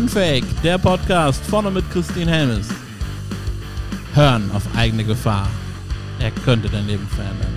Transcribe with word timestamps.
Unfake, 0.00 0.46
der 0.62 0.78
Podcast 0.78 1.44
vorne 1.44 1.70
mit 1.70 1.84
Christine 1.90 2.30
Helmes. 2.30 2.68
Hören 4.14 4.50
auf 4.52 4.62
eigene 4.74 5.04
Gefahr. 5.04 5.46
Er 6.18 6.30
könnte 6.30 6.70
dein 6.70 6.86
Leben 6.86 7.06
verändern. 7.06 7.54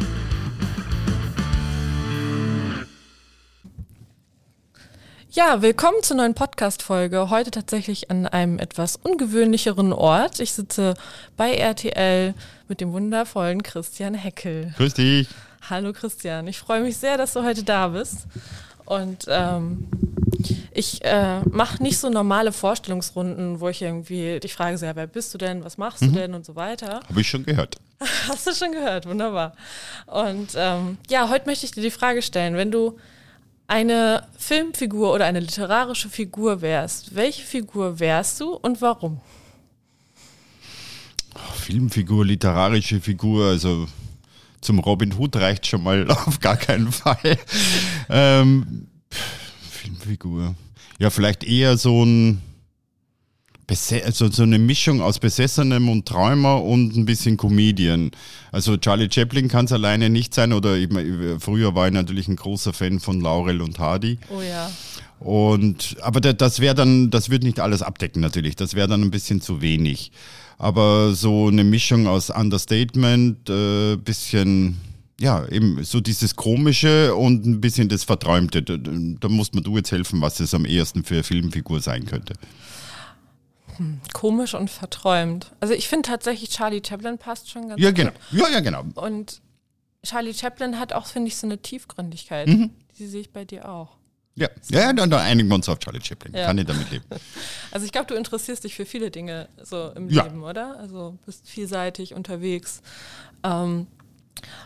Ja, 5.30 5.62
willkommen 5.62 6.04
zur 6.04 6.18
neuen 6.18 6.34
Podcast-Folge. 6.34 7.30
Heute 7.30 7.50
tatsächlich 7.50 8.12
an 8.12 8.28
einem 8.28 8.60
etwas 8.60 8.98
ungewöhnlicheren 8.98 9.94
Ort. 9.94 10.42
Ich 10.42 10.52
sitze 10.52 10.96
bei 11.38 11.54
RTL 11.54 12.34
mit 12.68 12.82
dem 12.82 12.92
wundervollen 12.92 13.64
Christian 13.64 14.16
Heckel. 14.16 14.74
Grüß 14.76 14.96
dich. 14.96 15.30
Hallo 15.70 15.94
Christian, 15.94 16.46
ich 16.48 16.60
freue 16.60 16.82
mich 16.82 16.98
sehr, 16.98 17.18
dass 17.18 17.32
du 17.32 17.44
heute 17.46 17.64
da 17.64 17.88
bist. 17.88 18.28
Und 18.86 19.26
ähm, 19.30 19.88
ich 20.74 21.04
äh, 21.06 21.40
mache 21.50 21.82
nicht 21.82 21.98
so 22.00 22.10
normale 22.10 22.52
Vorstellungsrunden, 22.52 23.60
wo 23.60 23.70
ich 23.70 23.82
irgendwie 23.82 24.40
dich 24.40 24.54
frage, 24.54 24.78
so, 24.78 24.86
ja, 24.86 24.96
wer 24.96 25.08
bist 25.08 25.34
du 25.34 25.38
denn, 25.38 25.64
was 25.64 25.78
machst 25.78 26.02
du 26.02 26.08
Mhm. 26.08 26.14
denn 26.14 26.34
und 26.34 26.46
so 26.46 26.56
weiter. 26.56 27.00
Habe 27.08 27.22
ich 27.22 27.30
schon 27.30 27.44
gehört. 27.46 27.78
Hast 28.28 28.46
du 28.48 28.54
schon 28.54 28.72
gehört, 28.74 29.06
wunderbar. 29.08 29.54
Und 30.08 30.50
ähm, 30.56 30.98
ja, 31.10 31.30
heute 31.30 31.46
möchte 31.46 31.66
ich 31.66 31.72
dir 31.72 31.82
die 31.82 31.92
Frage 31.92 32.22
stellen, 32.22 32.56
wenn 32.56 32.72
du 32.72 32.98
eine 33.68 34.28
Filmfigur 34.38 35.14
oder 35.14 35.26
eine 35.26 35.40
literarische 35.40 36.10
Figur 36.10 36.62
wärst, 36.62 37.16
welche 37.16 37.44
Figur 37.44 38.00
wärst 38.00 38.42
du 38.42 38.54
und 38.56 38.82
warum? 38.82 39.22
Filmfigur, 41.56 42.26
literarische 42.26 43.00
Figur, 43.00 43.48
also 43.48 43.88
zum 44.64 44.80
Robin 44.80 45.14
Hood 45.14 45.36
reicht 45.36 45.68
schon 45.68 45.84
mal 45.84 46.10
auf 46.12 46.40
gar 46.40 46.58
keinen 46.58 46.92
Fall. 46.92 47.38
ähm, 48.10 48.88
Filmfigur. 49.70 50.56
Ja, 51.00 51.10
vielleicht 51.10 51.44
eher 51.44 51.78
so 51.78 52.04
ein 52.04 52.42
also 54.06 54.30
so 54.30 54.44
eine 54.44 54.60
Mischung 54.60 55.02
aus 55.02 55.18
Besessenem 55.20 55.90
und 55.90 56.06
Träumer 56.06 56.62
und 56.62 56.96
ein 56.96 57.06
bisschen 57.06 57.38
Comedian. 57.38 58.12
Also 58.52 58.78
Charlie 58.78 59.10
Chaplin 59.12 59.48
kann 59.48 59.66
es 59.66 59.72
alleine 59.72 60.10
nicht 60.12 60.36
sein 60.36 60.54
oder 60.54 60.76
eben, 60.76 61.40
früher 61.40 61.74
war 61.74 61.88
ich 61.88 61.94
natürlich 61.94 62.28
ein 62.28 62.36
großer 62.36 62.72
Fan 62.74 63.00
von 63.00 63.20
Laurel 63.20 63.62
und 63.62 63.80
Hardy. 63.80 64.20
Oh 64.30 64.42
ja. 64.42 64.70
Und 65.20 65.96
aber 66.02 66.22
da- 66.22 66.34
das 66.34 66.60
wäre 66.60 66.76
dann, 66.76 67.10
das 67.10 67.30
wird 67.32 67.42
nicht 67.44 67.60
alles 67.60 67.82
abdecken 67.82 68.22
natürlich. 68.22 68.56
Das 68.56 68.76
wäre 68.76 68.88
dann 68.88 69.02
ein 69.02 69.12
bisschen 69.12 69.42
zu 69.42 69.62
wenig. 69.62 70.12
Aber 70.64 71.14
so 71.14 71.48
eine 71.50 71.66
Mischung 71.66 72.08
aus 72.08 72.30
Understatement, 72.30 73.50
äh, 73.50 73.98
bisschen, 73.98 74.78
ja, 75.20 75.46
eben 75.50 75.84
so 75.84 76.00
dieses 76.00 76.38
Komische 76.38 77.16
und 77.16 77.46
ein 77.46 77.60
bisschen 77.60 77.90
das 77.90 78.06
Verträumte. 78.06 78.64
Da, 78.64 78.78
da 78.78 79.28
musst 79.28 79.54
mir 79.56 79.62
du 79.62 79.76
jetzt 79.76 79.92
helfen, 79.92 80.22
was 80.22 80.36
das 80.38 80.54
am 80.54 80.66
ehesten 80.66 81.04
für 81.04 81.16
eine 81.16 81.24
Filmfigur 81.24 81.82
sein 81.82 82.06
könnte. 82.06 82.36
Komisch 84.14 84.54
und 84.54 84.70
verträumt. 84.70 85.52
Also 85.60 85.74
ich 85.74 85.90
finde 85.90 86.08
tatsächlich 86.08 86.50
Charlie 86.52 86.82
Chaplin 86.88 87.18
passt 87.18 87.50
schon 87.50 87.68
ganz 87.68 87.82
Ja, 87.82 87.90
gut. 87.90 87.98
genau. 87.98 88.12
Ja, 88.32 88.50
ja, 88.50 88.60
genau. 88.62 88.86
Und 88.96 89.42
Charlie 90.06 90.34
Chaplin 90.34 90.80
hat 90.80 90.94
auch, 90.94 91.08
finde 91.08 91.28
ich, 91.28 91.36
so 91.36 91.46
eine 91.46 91.58
Tiefgründigkeit. 91.62 92.48
Mhm. 92.48 92.70
Die 92.98 93.08
sehe 93.08 93.20
ich 93.22 93.32
bei 93.32 93.44
dir 93.44 93.68
auch. 93.68 93.98
Ja, 94.36 94.48
ja 94.70 94.94
dann, 94.94 95.10
dann 95.10 95.20
einigen 95.22 95.48
wir 95.48 95.56
uns 95.56 95.70
auf 95.70 95.78
Charlie 95.80 96.02
Chaplin. 96.02 96.34
Ja. 96.34 96.48
Kann 96.48 96.58
ich 96.58 96.66
damit 96.66 96.90
leben. 96.92 97.06
Also 97.72 97.86
ich 97.86 97.92
glaube, 97.92 98.08
du 98.08 98.16
interessierst 98.16 98.64
dich 98.64 98.76
für 98.76 98.86
viele 98.86 99.10
Dinge 99.12 99.48
so 99.64 99.90
im 99.96 100.10
Ja. 100.10 100.24
Leben, 100.24 100.44
oder? 100.44 100.78
Also 100.80 101.18
bist 101.26 101.48
vielseitig 101.50 102.14
unterwegs. 102.14 102.82
Ähm, 103.44 103.88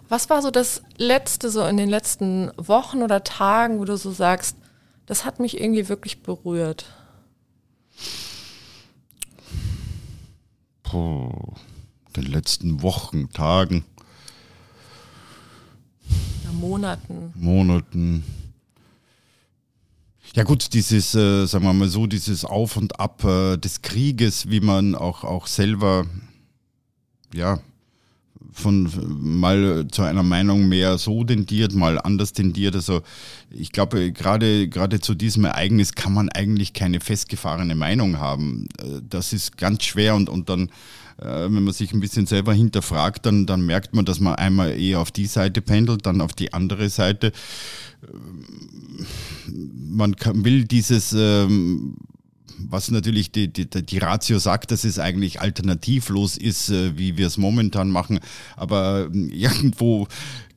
was 0.09 0.29
war 0.29 0.41
so 0.41 0.51
das 0.51 0.81
Letzte, 0.97 1.49
so 1.49 1.65
in 1.65 1.77
den 1.77 1.89
letzten 1.89 2.51
Wochen 2.57 3.03
oder 3.03 3.23
Tagen, 3.23 3.79
wo 3.79 3.85
du 3.85 3.95
so 3.97 4.11
sagst, 4.11 4.57
das 5.05 5.23
hat 5.25 5.39
mich 5.39 5.59
irgendwie 5.59 5.87
wirklich 5.89 6.21
berührt? 6.23 6.85
Puh, 10.83 11.29
den 12.15 12.25
letzten 12.25 12.81
Wochen, 12.81 13.29
Tagen, 13.31 13.83
Ja, 16.43 16.51
Monaten. 16.53 17.33
Monaten. 17.35 18.23
Ja 20.35 20.43
gut, 20.43 20.73
dieses, 20.73 21.15
äh, 21.15 21.45
sagen 21.45 21.63
wir 21.65 21.73
mal 21.73 21.87
so, 21.87 22.05
dieses 22.05 22.45
Auf 22.45 22.77
und 22.77 22.99
Ab 22.99 23.23
äh, 23.23 23.57
des 23.57 23.81
Krieges, 23.81 24.49
wie 24.49 24.59
man 24.59 24.93
auch, 24.93 25.23
auch 25.23 25.47
selber, 25.47 26.05
ja, 27.33 27.59
von 28.51 28.89
mal 29.19 29.87
zu 29.91 30.01
einer 30.01 30.23
Meinung 30.23 30.67
mehr 30.67 30.97
so 30.97 31.23
tendiert, 31.23 31.73
mal 31.73 31.99
anders 31.99 32.33
tendiert. 32.33 32.75
Also 32.75 33.01
ich 33.51 33.71
glaube, 33.71 34.11
gerade 34.11 34.67
gerade 34.67 34.99
zu 34.99 35.13
diesem 35.13 35.45
Ereignis 35.45 35.93
kann 35.93 36.13
man 36.13 36.29
eigentlich 36.29 36.73
keine 36.73 36.99
festgefahrene 36.99 37.75
Meinung 37.75 38.17
haben. 38.17 38.67
Äh, 38.79 39.01
Das 39.07 39.33
ist 39.33 39.57
ganz 39.57 39.83
schwer 39.83 40.15
und, 40.15 40.29
und 40.29 40.49
dann, 40.49 40.69
wenn 41.17 41.63
man 41.63 41.73
sich 41.73 41.93
ein 41.93 41.99
bisschen 41.99 42.27
selber 42.27 42.53
hinterfragt, 42.53 43.25
dann, 43.25 43.45
dann 43.45 43.65
merkt 43.65 43.95
man, 43.95 44.05
dass 44.05 44.19
man 44.19 44.35
einmal 44.35 44.79
eher 44.79 44.99
auf 44.99 45.11
die 45.11 45.25
Seite 45.25 45.61
pendelt, 45.61 46.05
dann 46.05 46.21
auf 46.21 46.33
die 46.33 46.53
andere 46.53 46.89
Seite. 46.89 47.31
Man 49.47 50.15
kann, 50.15 50.45
will 50.45 50.65
dieses 50.65 51.13
ähm, 51.13 51.95
was 52.57 52.91
natürlich 52.91 53.31
die, 53.31 53.47
die, 53.47 53.67
die 53.67 53.97
Ratio 53.97 54.39
sagt, 54.39 54.71
dass 54.71 54.83
es 54.83 54.99
eigentlich 54.99 55.41
alternativlos 55.41 56.37
ist, 56.37 56.69
äh, 56.69 56.97
wie 56.97 57.17
wir 57.17 57.27
es 57.27 57.37
momentan 57.37 57.89
machen. 57.89 58.19
Aber 58.55 59.09
ähm, 59.13 59.29
irgendwo 59.33 60.07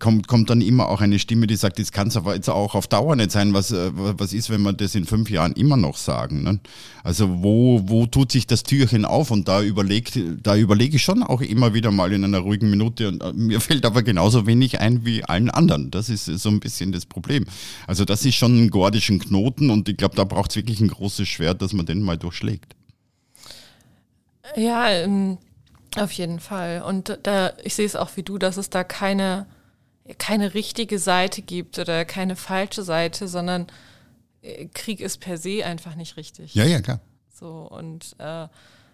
kommt, 0.01 0.27
kommt 0.27 0.51
dann 0.51 0.61
immer 0.61 0.89
auch 0.89 1.01
eine 1.01 1.21
Stimme, 1.21 1.47
die 1.47 1.57
sagt, 1.57 1.79
das 1.79 1.93
kann 1.93 2.09
es 2.09 2.17
aber 2.17 2.35
jetzt 2.35 2.49
auch 2.49 2.75
auf 2.75 2.89
Dauer 2.89 3.15
nicht 3.15 3.31
sein. 3.31 3.55
Was, 3.55 3.71
äh, 3.71 3.91
was 3.95 4.33
ist, 4.33 4.51
wenn 4.51 4.63
wir 4.63 4.73
das 4.73 4.97
in 4.97 5.05
fünf 5.05 5.31
Jahren 5.31 5.53
immer 5.53 5.77
noch 5.77 5.97
sagen? 5.97 6.43
Ne? 6.43 6.59
Also 7.05 7.43
wo, 7.43 7.83
wo 7.87 8.07
tut 8.07 8.33
sich 8.33 8.47
das 8.47 8.65
Türchen 8.65 9.05
auf? 9.05 9.31
Und 9.31 9.47
da 9.47 9.63
überlegt, 9.63 10.19
da 10.43 10.57
überlege 10.57 10.97
ich 10.97 11.03
schon 11.03 11.23
auch 11.23 11.41
immer 11.41 11.75
wieder 11.75 11.91
mal 11.91 12.13
in 12.13 12.25
einer 12.25 12.39
ruhigen 12.41 12.71
Minute. 12.71 13.09
Und 13.09 13.23
äh, 13.23 13.33
mir 13.33 13.61
fällt 13.61 13.87
aber 13.87 14.03
genauso 14.03 14.47
wenig 14.47 14.81
ein 14.81 15.05
wie 15.05 15.23
allen 15.23 15.51
anderen. 15.51 15.91
Das 15.91 16.09
ist 16.09 16.25
so 16.25 16.49
ein 16.49 16.61
bisschen 16.61 16.93
das 16.93 17.07
Problem. 17.07 17.45
Also 17.87 18.05
das 18.05 18.25
ist 18.25 18.35
schon 18.35 18.65
ein 18.65 18.71
gordischen 18.71 19.19
Knoten 19.19 19.71
und 19.71 19.89
ich 19.89 19.97
glaube, 19.97 20.17
da 20.17 20.25
braucht 20.25 20.51
es 20.51 20.57
wirklich 20.57 20.81
ein 20.81 20.89
großes 20.89 21.29
Schwert, 21.29 21.63
dass 21.63 21.73
man 21.73 21.87
den 21.95 22.03
mal 22.03 22.17
durchschlägt. 22.19 22.75
Ja, 24.57 24.89
ähm, 24.89 25.39
auf 25.97 26.13
jeden 26.13 26.41
Fall. 26.41 26.83
Und 26.83 27.19
da, 27.23 27.53
ich 27.63 27.75
sehe 27.75 27.87
es 27.87 27.97
auch 27.97 28.17
wie 28.17 28.23
du, 28.23 28.39
dass 28.39 28.57
es 28.57 28.71
da 28.71 28.85
keine, 28.85 29.47
keine 30.19 30.55
richtige 30.55 30.99
Seite 30.99 31.43
gibt 31.43 31.79
oder 31.79 32.05
keine 32.05 32.37
falsche 32.37 32.83
Seite, 32.83 33.29
sondern 33.29 33.67
äh, 34.43 34.67
Krieg 34.67 35.01
ist 35.01 35.19
per 35.19 35.37
se 35.37 35.65
einfach 35.65 35.95
nicht 35.95 36.17
richtig. 36.17 36.55
Ja, 36.55 36.65
ja, 36.65 36.81
klar. 36.81 37.01
So, 37.33 37.69
und 37.71 38.15
äh, 38.19 38.49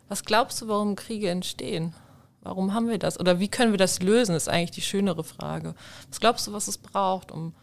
was 0.09 0.25
glaubst 0.25 0.61
du, 0.63 0.69
warum 0.69 0.97
Kriege 0.97 1.31
entstehen? 1.31 1.95
Warum 2.43 2.75
haben 2.75 2.89
wir 2.89 2.99
das? 2.99 3.19
Oder 3.19 3.41
wie 3.41 3.49
können 3.49 3.73
wir 3.73 3.79
das 3.79 4.01
lösen, 4.01 4.37
ist 4.37 4.49
eigentlich 4.49 4.71
die 4.71 4.83
schönere 4.83 5.25
Frage. 5.25 5.75
Was 6.09 6.21
glaubst 6.21 6.47
du, 6.47 6.53
was 6.53 6.69
es 6.69 6.79
braucht, 6.79 7.33
um? 7.33 7.55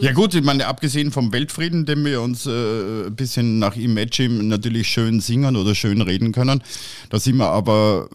Ja 0.00 0.12
gut, 0.12 0.34
ich 0.34 0.42
meine, 0.42 0.66
abgesehen 0.66 1.10
vom 1.10 1.32
Weltfrieden, 1.32 1.86
den 1.86 2.04
wir 2.04 2.20
uns 2.20 2.46
äh, 2.46 3.06
ein 3.06 3.16
bisschen 3.16 3.58
nach 3.58 3.76
Imagine 3.76 4.42
natürlich 4.44 4.88
schön 4.88 5.20
singen 5.20 5.56
oder 5.56 5.74
schön 5.74 6.00
reden 6.00 6.32
können, 6.32 6.62
da 7.10 7.18
sind 7.18 7.36
wir 7.36 7.48
aber 7.48 8.08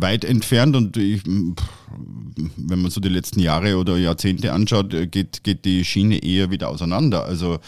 weit 0.00 0.24
entfernt 0.24 0.76
und 0.76 0.96
ich, 0.96 1.22
wenn 1.24 2.82
man 2.82 2.90
so 2.90 3.00
die 3.00 3.08
letzten 3.08 3.40
Jahre 3.40 3.76
oder 3.76 3.96
Jahrzehnte 3.96 4.52
anschaut, 4.52 4.94
äh, 4.94 5.06
geht, 5.06 5.44
geht 5.44 5.64
die 5.64 5.84
Schiene 5.84 6.22
eher 6.22 6.50
wieder 6.50 6.68
auseinander. 6.68 7.24
Also 7.24 7.58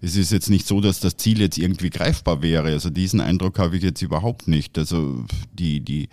es 0.00 0.16
ist 0.16 0.32
jetzt 0.32 0.50
nicht 0.50 0.66
so, 0.66 0.80
dass 0.80 1.00
das 1.00 1.16
Ziel 1.16 1.40
jetzt 1.40 1.58
irgendwie 1.58 1.90
greifbar 1.90 2.42
wäre. 2.42 2.68
Also 2.68 2.90
diesen 2.90 3.20
Eindruck 3.20 3.58
habe 3.58 3.76
ich 3.76 3.82
jetzt 3.82 4.02
überhaupt 4.02 4.48
nicht. 4.48 4.78
Also 4.78 5.24
die, 5.52 5.80
die, 5.80 6.08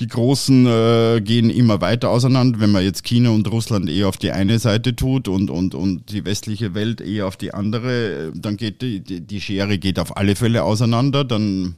die 0.00 0.06
Großen 0.06 0.66
äh, 0.66 1.20
gehen 1.20 1.50
immer 1.50 1.80
weiter 1.80 2.10
auseinander. 2.10 2.60
Wenn 2.60 2.72
man 2.72 2.84
jetzt 2.84 3.04
China 3.04 3.30
und 3.30 3.50
Russland 3.50 3.88
eher 3.88 4.08
auf 4.08 4.16
die 4.16 4.32
eine 4.32 4.58
Seite 4.58 4.96
tut 4.96 5.28
und, 5.28 5.50
und, 5.50 5.74
und 5.74 6.10
die 6.10 6.24
westliche 6.24 6.74
Welt 6.74 7.00
eher 7.00 7.26
auf 7.26 7.36
die 7.36 7.54
andere, 7.54 8.28
äh, 8.28 8.32
dann 8.34 8.56
geht 8.56 8.82
die, 8.82 9.00
die 9.00 9.40
Schere 9.40 9.78
geht 9.78 9.98
auf 9.98 10.16
alle 10.16 10.36
Fälle 10.36 10.64
auseinander. 10.64 11.24
Dann 11.24 11.76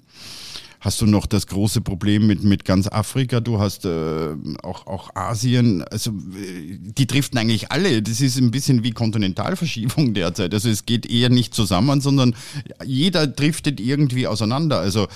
hast 0.87 1.01
du 1.01 1.07
noch 1.07 1.27
das 1.27 1.49
große 1.49 1.81
Problem 1.81 2.29
mit, 2.29 2.45
mit 2.45 2.65
ganz 2.65 2.87
Afrika, 2.87 3.41
du 3.41 3.59
hast 3.59 3.85
äh, 3.85 4.37
auch, 4.63 4.87
auch 4.87 5.11
Asien, 5.17 5.83
also 5.83 6.13
äh, 6.13 6.79
die 6.79 7.09
driften 7.09 7.41
eigentlich 7.41 7.73
alle. 7.73 8.03
Das 8.03 8.21
ist 8.21 8.39
ein 8.39 8.53
bisschen 8.53 8.85
wie 8.85 8.93
Kontinentalverschiebung 8.93 10.15
derzeit. 10.15 10.55
Also 10.55 10.69
es 10.69 10.87
geht 10.87 11.05
eher 11.05 11.29
nicht 11.29 11.55
zusammen, 11.55 12.01
sondern 12.01 12.37
jeder 12.85 13.27
driftet 13.27 13.81
irgendwie 13.81 14.29
auseinander. 14.29 14.79
Also 14.79 15.09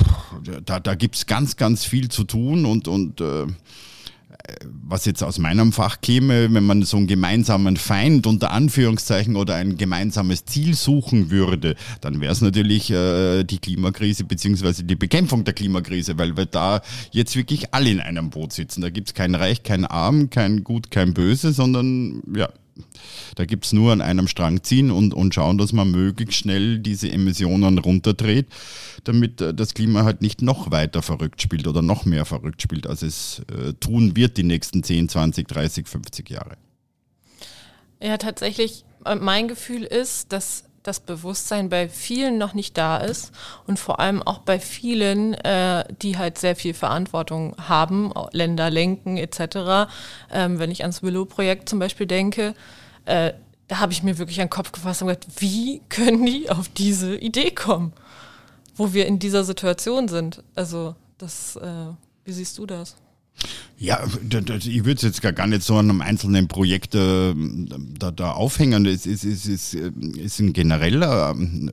pff, 0.00 0.62
da, 0.64 0.80
da 0.80 0.94
gibt 0.94 1.16
es 1.16 1.26
ganz, 1.26 1.56
ganz 1.56 1.84
viel 1.84 2.08
zu 2.08 2.24
tun 2.24 2.64
und, 2.64 2.88
und 2.88 3.20
äh, 3.20 3.46
was 4.72 5.04
jetzt 5.04 5.22
aus 5.22 5.38
meinem 5.38 5.72
Fach 5.72 6.00
käme, 6.00 6.52
wenn 6.52 6.64
man 6.64 6.82
so 6.82 6.96
einen 6.96 7.06
gemeinsamen 7.06 7.76
Feind 7.76 8.26
unter 8.26 8.50
Anführungszeichen 8.50 9.36
oder 9.36 9.54
ein 9.54 9.76
gemeinsames 9.76 10.44
Ziel 10.44 10.74
suchen 10.74 11.30
würde, 11.30 11.76
dann 12.00 12.20
wäre 12.20 12.32
es 12.32 12.40
natürlich 12.40 12.90
äh, 12.90 13.44
die 13.44 13.58
Klimakrise 13.58 14.24
beziehungsweise 14.24 14.84
die 14.84 14.96
Bekämpfung 14.96 15.44
der 15.44 15.54
Klimakrise, 15.54 16.18
weil 16.18 16.36
wir 16.36 16.46
da 16.46 16.82
jetzt 17.10 17.36
wirklich 17.36 17.72
alle 17.72 17.90
in 17.90 18.00
einem 18.00 18.30
Boot 18.30 18.52
sitzen. 18.52 18.80
Da 18.80 18.90
gibt 18.90 19.08
es 19.08 19.14
kein 19.14 19.34
Reich, 19.34 19.62
kein 19.62 19.84
Arm, 19.84 20.30
kein 20.30 20.64
Gut, 20.64 20.90
kein 20.90 21.14
Böse, 21.14 21.52
sondern 21.52 22.22
ja, 22.34 22.48
Da 23.34 23.44
gibt 23.44 23.64
es 23.64 23.72
nur 23.72 23.92
an 23.92 24.00
einem 24.00 24.28
Strang 24.28 24.62
ziehen 24.62 24.90
und, 24.90 25.14
und 25.14 25.34
schauen, 25.34 25.58
dass 25.58 25.72
man 25.72 25.90
möglichst 25.90 26.36
schnell 26.36 26.78
diese 26.78 27.10
Emissionen 27.10 27.78
runterdreht, 27.78 28.46
damit 29.04 29.40
äh, 29.40 29.54
das 29.54 29.74
Klima 29.74 30.04
halt 30.04 30.22
nicht 30.22 30.42
noch 30.42 30.70
weiter 30.70 31.02
verrückt 31.02 31.42
spielt 31.42 31.66
oder 31.66 31.82
noch 31.82 32.04
mehr 32.04 32.24
verrückt 32.24 32.62
spielt, 32.62 32.86
als 32.86 33.02
es 33.02 33.42
äh, 33.50 33.74
tun 33.74 34.16
wird 34.16 34.36
die 34.36 34.42
nächsten 34.42 34.82
10, 34.82 35.08
20, 35.08 35.48
30, 35.48 35.88
50 35.88 36.30
Jahre. 36.30 36.56
Ja, 38.00 38.16
tatsächlich, 38.16 38.84
äh, 39.04 39.14
mein 39.14 39.48
Gefühl 39.48 39.84
ist, 39.84 40.32
dass 40.32 40.64
das 40.82 41.00
Bewusstsein 41.00 41.68
bei 41.68 41.88
vielen 41.88 42.38
noch 42.38 42.54
nicht 42.54 42.76
da 42.76 42.96
ist 42.96 43.32
und 43.66 43.78
vor 43.78 44.00
allem 44.00 44.22
auch 44.22 44.38
bei 44.38 44.58
vielen, 44.58 45.34
äh, 45.34 45.84
die 46.02 46.18
halt 46.18 46.38
sehr 46.38 46.56
viel 46.56 46.74
Verantwortung 46.74 47.54
haben, 47.68 48.12
Länder 48.32 48.70
lenken 48.70 49.16
etc. 49.16 49.88
Ähm, 50.32 50.58
wenn 50.58 50.70
ich 50.70 50.82
ans 50.82 51.02
Willow-Projekt 51.02 51.68
zum 51.68 51.78
Beispiel 51.78 52.06
denke, 52.06 52.54
äh, 53.04 53.32
da 53.68 53.78
habe 53.78 53.92
ich 53.92 54.02
mir 54.02 54.18
wirklich 54.18 54.40
an 54.40 54.46
den 54.46 54.50
Kopf 54.50 54.72
gefasst 54.72 55.02
und 55.02 55.08
gedacht, 55.08 55.26
wie 55.38 55.80
können 55.88 56.26
die 56.26 56.50
auf 56.50 56.68
diese 56.68 57.16
Idee 57.16 57.52
kommen, 57.52 57.92
wo 58.74 58.92
wir 58.92 59.06
in 59.06 59.18
dieser 59.18 59.44
Situation 59.44 60.08
sind? 60.08 60.42
Also 60.54 60.96
das, 61.18 61.56
äh, 61.56 61.92
wie 62.24 62.32
siehst 62.32 62.58
du 62.58 62.66
das? 62.66 62.96
Ja, 63.78 64.00
ich 64.04 64.84
würde 64.84 64.92
es 64.92 65.02
jetzt 65.02 65.22
gar 65.22 65.46
nicht 65.48 65.64
so 65.64 65.76
an 65.76 65.90
einem 65.90 66.02
einzelnen 66.02 66.46
Projekt 66.46 66.94
äh, 66.94 67.34
da, 67.98 68.12
da 68.12 68.30
aufhängen. 68.30 68.86
Es 68.86 69.06
ist, 69.06 69.24
ist, 69.24 69.46
ist, 69.46 69.74
ist 69.74 70.38
ein 70.38 70.52
genereller, 70.52 71.34
äh, 71.34 71.70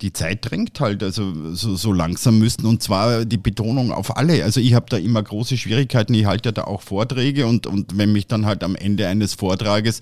die 0.00 0.12
Zeit 0.12 0.50
drängt 0.50 0.80
halt, 0.80 1.04
also 1.04 1.54
so, 1.54 1.76
so 1.76 1.92
langsam 1.92 2.38
müssten 2.40 2.66
und 2.66 2.82
zwar 2.82 3.24
die 3.24 3.36
Betonung 3.36 3.92
auf 3.92 4.16
alle. 4.16 4.42
Also 4.42 4.58
ich 4.58 4.74
habe 4.74 4.86
da 4.88 4.96
immer 4.96 5.22
große 5.22 5.56
Schwierigkeiten, 5.56 6.14
ich 6.14 6.24
halte 6.24 6.48
ja 6.48 6.52
da 6.52 6.64
auch 6.64 6.82
Vorträge 6.82 7.46
und, 7.46 7.68
und 7.68 7.96
wenn 7.96 8.12
mich 8.12 8.26
dann 8.26 8.46
halt 8.46 8.64
am 8.64 8.74
Ende 8.74 9.06
eines 9.06 9.34
Vortrages 9.34 10.00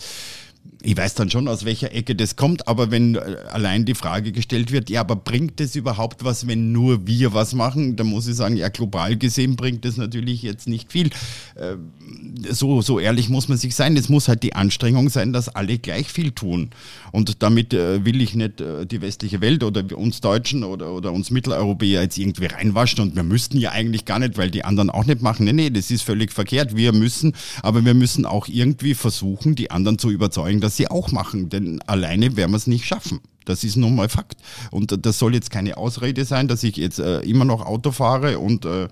ich 0.83 0.97
weiß 0.97 1.15
dann 1.15 1.29
schon, 1.29 1.49
aus 1.49 1.65
welcher 1.65 1.93
Ecke 1.93 2.15
das 2.15 2.37
kommt, 2.37 2.69
aber 2.69 2.93
wenn 2.93 3.17
äh, 3.17 3.37
allein 3.51 3.85
die 3.85 3.95
Frage 3.95 4.31
gestellt 4.31 4.71
wird, 4.71 4.91
ja, 4.91 5.01
aber 5.01 5.17
bringt 5.17 5.61
es 5.61 5.75
überhaupt 5.75 6.25
was, 6.25 6.47
wenn 6.47 6.71
nur 6.71 7.07
wir 7.07 7.35
was 7.35 7.53
machen? 7.53 7.97
Da 7.97 8.05
muss 8.05 8.29
ich 8.29 8.37
sagen, 8.37 8.57
ja, 8.57 8.69
global 8.69 9.17
gesehen 9.17 9.57
bringt 9.57 9.85
es 9.85 9.97
natürlich 9.97 10.43
jetzt 10.43 10.69
nicht 10.69 10.93
viel. 10.93 11.09
Äh, 11.57 11.77
so, 12.51 12.81
so 12.81 13.01
ehrlich 13.01 13.29
muss 13.29 13.49
man 13.49 13.59
sich 13.59 13.75
sein. 13.75 13.97
Es 13.97 14.09
muss 14.09 14.29
halt 14.29 14.45
die 14.45 14.55
Anstrengung 14.55 15.09
sein, 15.09 15.33
dass 15.33 15.49
alle 15.49 15.79
gleich 15.79 16.09
viel 16.09 16.31
tun. 16.31 16.71
Und 17.11 17.43
damit 17.43 17.75
äh, 17.75 18.05
will 18.05 18.21
ich 18.21 18.35
nicht 18.35 18.63
die 18.91 19.01
westliche 19.01 19.41
Welt 19.41 19.63
oder 19.63 19.85
uns 19.97 20.21
Deutschen 20.21 20.65
oder, 20.65 20.93
oder 20.93 21.13
uns 21.13 21.31
Mitteleuropäer 21.31 22.03
jetzt 22.03 22.19
irgendwie 22.19 22.47
reinwaschen 22.47 23.01
und 23.01 23.17
wir 23.17 23.23
müssten 23.23 23.59
ja 23.59 23.73
eigentlich 23.73 24.05
gar 24.05 24.19
nicht, 24.19 24.37
weil 24.37 24.51
die 24.51 24.65
anderen 24.65 24.91
auch 24.91 25.05
nicht 25.05 25.23
machen. 25.23 25.45
Nee, 25.45 25.53
nee, 25.53 25.71
das 25.71 25.91
ist 25.91 26.03
völlig 26.03 26.33
verkehrt. 26.33 26.77
Wir 26.77 26.93
müssen, 26.93 27.35
aber 27.63 27.85
wir 27.85 27.95
müssen 27.95 28.27
auch 28.27 28.49
irgendwie 28.49 28.95
versuchen, 28.95 29.55
die 29.55 29.71
anderen 29.71 29.99
zu 29.99 30.11
überzeugen, 30.11 30.61
dass 30.61 30.68
sie 30.77 30.89
auch 30.89 31.13
machen, 31.13 31.49
denn 31.49 31.81
alleine 31.87 32.37
werden 32.37 32.53
wir 32.53 32.57
es 32.57 32.67
nicht 32.67 32.85
schaffen. 32.85 33.21
Das 33.49 33.65
ist 33.65 33.77
nun 33.77 33.95
mal 33.95 34.11
Fakt. 34.11 34.37
Und 34.71 35.07
das 35.07 35.19
soll 35.19 35.35
jetzt 35.35 35.51
keine 35.51 35.79
Ausrede 35.79 36.27
sein, 36.27 36.49
dass 36.49 36.63
ich 36.63 36.77
jetzt 36.77 36.99
äh, 36.99 37.21
immer 37.21 37.47
noch 37.47 37.65
Auto 37.65 37.93
fahre 37.93 38.39
und, 38.39 38.67
äh, 38.67 38.89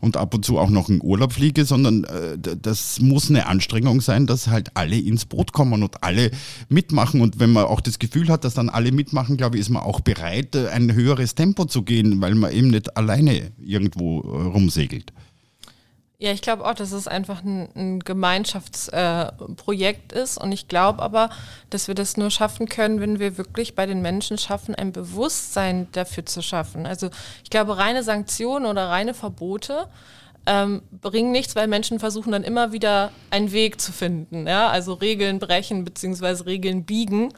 und 0.00 0.18
ab 0.18 0.34
und 0.34 0.44
zu 0.44 0.58
auch 0.58 0.68
noch 0.68 0.90
in 0.90 1.02
Urlaub 1.02 1.32
fliege, 1.32 1.64
sondern 1.64 2.04
äh, 2.04 2.36
das 2.36 3.00
muss 3.00 3.30
eine 3.30 3.46
Anstrengung 3.46 4.02
sein, 4.02 4.26
dass 4.26 4.48
halt 4.48 4.70
alle 4.74 4.98
ins 4.98 5.24
Boot 5.24 5.52
kommen 5.52 5.82
und 5.82 6.04
alle 6.04 6.30
mitmachen. 6.68 7.22
Und 7.22 7.40
wenn 7.40 7.52
man 7.52 7.64
auch 7.64 7.80
das 7.80 7.98
Gefühl 7.98 8.28
hat, 8.28 8.44
dass 8.44 8.52
dann 8.52 8.68
alle 8.68 8.92
mitmachen, 8.92 9.38
glaube 9.38 9.56
ich, 9.56 9.62
ist 9.62 9.70
man 9.70 9.82
auch 9.82 10.00
bereit, 10.00 10.54
äh, 10.54 10.68
ein 10.68 10.92
höheres 10.92 11.34
Tempo 11.34 11.64
zu 11.64 11.82
gehen, 11.82 12.20
weil 12.20 12.34
man 12.34 12.52
eben 12.52 12.68
nicht 12.68 12.98
alleine 12.98 13.50
irgendwo 13.58 14.20
äh, 14.20 14.42
rumsegelt. 14.48 15.12
Ja, 16.18 16.32
ich 16.32 16.40
glaube 16.40 16.64
auch, 16.64 16.72
dass 16.72 16.92
es 16.92 17.08
einfach 17.08 17.44
ein, 17.44 17.68
ein 17.74 18.00
Gemeinschaftsprojekt 18.00 20.14
äh, 20.14 20.22
ist. 20.22 20.38
Und 20.38 20.50
ich 20.50 20.66
glaube 20.66 21.02
aber, 21.02 21.28
dass 21.68 21.88
wir 21.88 21.94
das 21.94 22.16
nur 22.16 22.30
schaffen 22.30 22.68
können, 22.68 23.00
wenn 23.00 23.18
wir 23.18 23.36
wirklich 23.36 23.74
bei 23.74 23.84
den 23.84 24.00
Menschen 24.00 24.38
schaffen, 24.38 24.74
ein 24.74 24.92
Bewusstsein 24.92 25.88
dafür 25.92 26.24
zu 26.24 26.40
schaffen. 26.40 26.86
Also 26.86 27.10
ich 27.44 27.50
glaube, 27.50 27.76
reine 27.76 28.02
Sanktionen 28.02 28.64
oder 28.64 28.88
reine 28.88 29.12
Verbote 29.12 29.88
ähm, 30.46 30.80
bringen 30.90 31.32
nichts, 31.32 31.54
weil 31.54 31.68
Menschen 31.68 31.98
versuchen 31.98 32.32
dann 32.32 32.44
immer 32.44 32.72
wieder 32.72 33.12
einen 33.28 33.52
Weg 33.52 33.78
zu 33.78 33.92
finden. 33.92 34.46
Ja? 34.46 34.68
Also 34.68 34.94
Regeln 34.94 35.38
brechen 35.38 35.84
beziehungsweise 35.84 36.46
Regeln 36.46 36.84
biegen. 36.84 37.34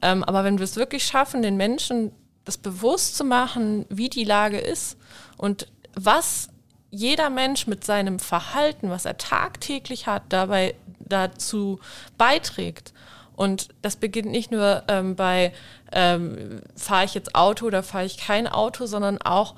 Ähm, 0.00 0.24
aber 0.24 0.44
wenn 0.44 0.58
wir 0.58 0.64
es 0.64 0.76
wirklich 0.76 1.04
schaffen, 1.04 1.42
den 1.42 1.58
Menschen 1.58 2.10
das 2.46 2.56
bewusst 2.56 3.16
zu 3.16 3.24
machen, 3.24 3.84
wie 3.90 4.08
die 4.08 4.24
Lage 4.24 4.58
ist 4.58 4.96
und 5.36 5.66
was 5.94 6.48
jeder 6.94 7.30
Mensch 7.30 7.66
mit 7.66 7.84
seinem 7.84 8.18
Verhalten, 8.18 8.90
was 8.90 9.04
er 9.04 9.18
tagtäglich 9.18 10.06
hat, 10.06 10.22
dabei 10.28 10.74
dazu 11.00 11.80
beiträgt. 12.16 12.92
Und 13.36 13.68
das 13.82 13.96
beginnt 13.96 14.30
nicht 14.30 14.50
nur 14.52 14.84
ähm, 14.88 15.16
bei, 15.16 15.52
ähm, 15.92 16.60
fahre 16.76 17.04
ich 17.04 17.14
jetzt 17.14 17.34
Auto 17.34 17.66
oder 17.66 17.82
fahre 17.82 18.04
ich 18.04 18.16
kein 18.16 18.46
Auto, 18.46 18.86
sondern 18.86 19.18
auch, 19.18 19.54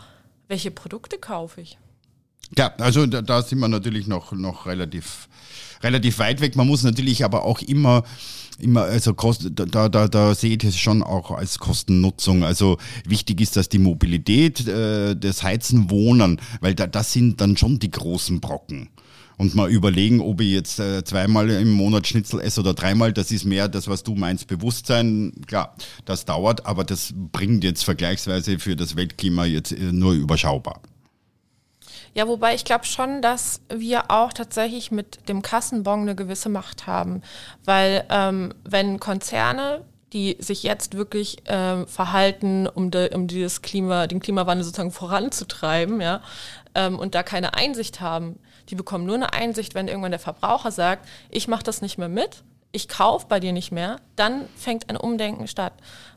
welche 0.48 0.70
Produkte 0.70 1.18
kaufe 1.18 1.60
ich. 1.60 1.76
Ja, 2.56 2.72
also 2.78 3.06
da, 3.06 3.20
da 3.20 3.42
sind 3.42 3.58
wir 3.58 3.68
natürlich 3.68 4.06
noch, 4.06 4.32
noch 4.32 4.66
relativ, 4.66 5.28
relativ 5.82 6.18
weit 6.20 6.40
weg. 6.40 6.56
Man 6.56 6.68
muss 6.68 6.84
natürlich 6.84 7.24
aber 7.24 7.44
auch 7.44 7.60
immer 7.60 8.04
immer, 8.58 8.82
also 8.82 9.14
Kost, 9.14 9.50
da, 9.54 9.88
da, 9.88 10.08
da 10.08 10.34
sehe 10.34 10.56
ich 10.56 10.64
es 10.64 10.76
schon 10.76 11.02
auch 11.02 11.30
als 11.30 11.58
Kostennutzung. 11.58 12.44
Also 12.44 12.78
wichtig 13.06 13.40
ist, 13.40 13.56
dass 13.56 13.68
die 13.68 13.78
Mobilität, 13.78 14.66
äh, 14.66 15.16
das 15.16 15.42
Heizen, 15.42 15.90
Wohnen, 15.90 16.40
weil 16.60 16.74
da, 16.74 16.86
das 16.86 17.12
sind 17.12 17.40
dann 17.40 17.56
schon 17.56 17.78
die 17.78 17.90
großen 17.90 18.40
Brocken. 18.40 18.88
Und 19.38 19.54
mal 19.54 19.70
überlegen, 19.70 20.20
ob 20.20 20.40
ich 20.40 20.50
jetzt 20.50 20.80
äh, 20.80 21.04
zweimal 21.04 21.50
im 21.50 21.72
Monat 21.72 22.06
Schnitzel 22.06 22.40
esse 22.40 22.60
oder 22.60 22.72
dreimal, 22.72 23.12
das 23.12 23.30
ist 23.30 23.44
mehr 23.44 23.68
das, 23.68 23.86
was 23.86 24.02
du 24.02 24.14
meinst, 24.14 24.46
Bewusstsein. 24.46 25.32
Klar, 25.46 25.76
das 26.06 26.24
dauert, 26.24 26.64
aber 26.64 26.84
das 26.84 27.12
bringt 27.14 27.62
jetzt 27.62 27.84
vergleichsweise 27.84 28.58
für 28.58 28.76
das 28.76 28.96
Weltklima 28.96 29.44
jetzt 29.44 29.72
äh, 29.72 29.92
nur 29.92 30.14
überschaubar. 30.14 30.80
Ja, 32.16 32.26
wobei 32.26 32.54
ich 32.54 32.64
glaube 32.64 32.86
schon, 32.86 33.20
dass 33.20 33.60
wir 33.68 34.10
auch 34.10 34.32
tatsächlich 34.32 34.90
mit 34.90 35.28
dem 35.28 35.42
Kassenbon 35.42 36.00
eine 36.00 36.14
gewisse 36.14 36.48
Macht 36.48 36.86
haben. 36.86 37.20
Weil 37.64 38.06
ähm, 38.08 38.54
wenn 38.64 38.98
Konzerne 38.98 39.84
die 40.12 40.36
sich 40.38 40.62
jetzt 40.62 40.96
wirklich 40.96 41.46
äh, 41.48 41.84
verhalten, 41.84 42.68
um, 42.68 42.90
de, 42.90 43.12
um 43.14 43.26
dieses 43.26 43.60
Klima, 43.60 44.06
den 44.06 44.20
Klimawandel 44.20 44.64
sozusagen 44.64 44.92
voranzutreiben, 44.92 46.00
ja, 46.00 46.22
ähm, 46.74 46.98
und 46.98 47.14
da 47.14 47.22
keine 47.22 47.54
Einsicht 47.54 48.00
haben. 48.00 48.38
Die 48.68 48.76
bekommen 48.76 49.04
nur 49.04 49.16
eine 49.16 49.32
Einsicht, 49.32 49.74
wenn 49.74 49.88
irgendwann 49.88 50.12
der 50.12 50.20
Verbraucher 50.20 50.70
sagt, 50.70 51.06
ich 51.28 51.48
mache 51.48 51.64
das 51.64 51.82
nicht 51.82 51.98
mehr 51.98 52.08
mit, 52.08 52.44
ich 52.72 52.88
kaufe 52.88 53.26
bei 53.28 53.40
dir 53.40 53.52
nicht 53.52 53.72
mehr, 53.72 53.96
dann 54.14 54.48
fängt 54.56 54.88
ein 54.88 54.96
Umdenken 54.96 55.48
statt, 55.48 55.72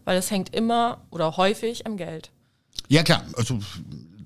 weil 0.06 0.18
es 0.18 0.30
hängt 0.30 0.56
immer 0.56 1.02
oder 1.10 1.36
häufig 1.36 1.86
am 1.86 1.98
Geld. 1.98 2.30
Ja 2.88 3.04
klar, 3.04 3.24
also 3.36 3.60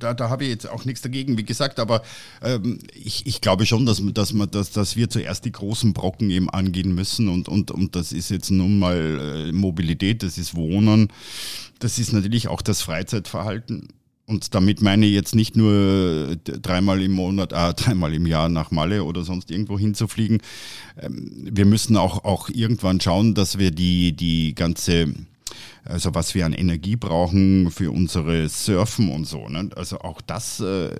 da, 0.03 0.13
da 0.13 0.29
habe 0.29 0.43
ich 0.43 0.49
jetzt 0.49 0.69
auch 0.69 0.85
nichts 0.85 1.01
dagegen, 1.01 1.37
wie 1.37 1.45
gesagt, 1.45 1.79
aber 1.79 2.03
ähm, 2.41 2.79
ich, 2.93 3.25
ich 3.25 3.41
glaube 3.41 3.65
schon, 3.65 3.85
dass, 3.85 4.01
dass, 4.13 4.33
man, 4.33 4.51
dass, 4.51 4.71
dass 4.71 4.95
wir 4.95 5.09
zuerst 5.09 5.45
die 5.45 5.51
großen 5.51 5.93
Brocken 5.93 6.29
eben 6.29 6.49
angehen 6.49 6.93
müssen 6.93 7.29
und, 7.29 7.47
und, 7.47 7.71
und 7.71 7.95
das 7.95 8.11
ist 8.11 8.29
jetzt 8.29 8.51
nun 8.51 8.79
mal 8.79 9.47
äh, 9.47 9.51
Mobilität, 9.51 10.21
das 10.23 10.37
ist 10.37 10.55
Wohnen, 10.55 11.07
das 11.79 11.99
ist 11.99 12.13
natürlich 12.13 12.47
auch 12.47 12.61
das 12.61 12.81
Freizeitverhalten. 12.81 13.87
Und 14.25 14.55
damit 14.55 14.81
meine 14.81 15.05
ich 15.05 15.13
jetzt 15.13 15.35
nicht 15.35 15.57
nur 15.57 16.29
äh, 16.31 16.35
dreimal 16.37 17.01
im 17.01 17.11
Monat, 17.11 17.51
äh, 17.51 17.73
dreimal 17.81 18.13
im 18.13 18.25
Jahr 18.25 18.49
nach 18.49 18.71
Malle 18.71 19.03
oder 19.03 19.23
sonst 19.23 19.51
irgendwo 19.51 19.79
hinzufliegen. 19.79 20.41
Ähm, 20.97 21.49
wir 21.51 21.65
müssen 21.65 21.97
auch, 21.97 22.23
auch 22.23 22.49
irgendwann 22.49 23.01
schauen, 23.01 23.33
dass 23.33 23.57
wir 23.57 23.71
die, 23.71 24.13
die 24.13 24.55
ganze 24.55 25.13
also 25.85 26.13
was 26.15 26.35
wir 26.35 26.45
an 26.45 26.53
Energie 26.53 26.95
brauchen 26.95 27.71
für 27.71 27.91
unsere 27.91 28.47
Surfen 28.49 29.11
und 29.11 29.25
so. 29.25 29.49
Ne? 29.49 29.69
Also 29.75 29.99
auch 29.99 30.21
das 30.21 30.59
äh, 30.59 30.95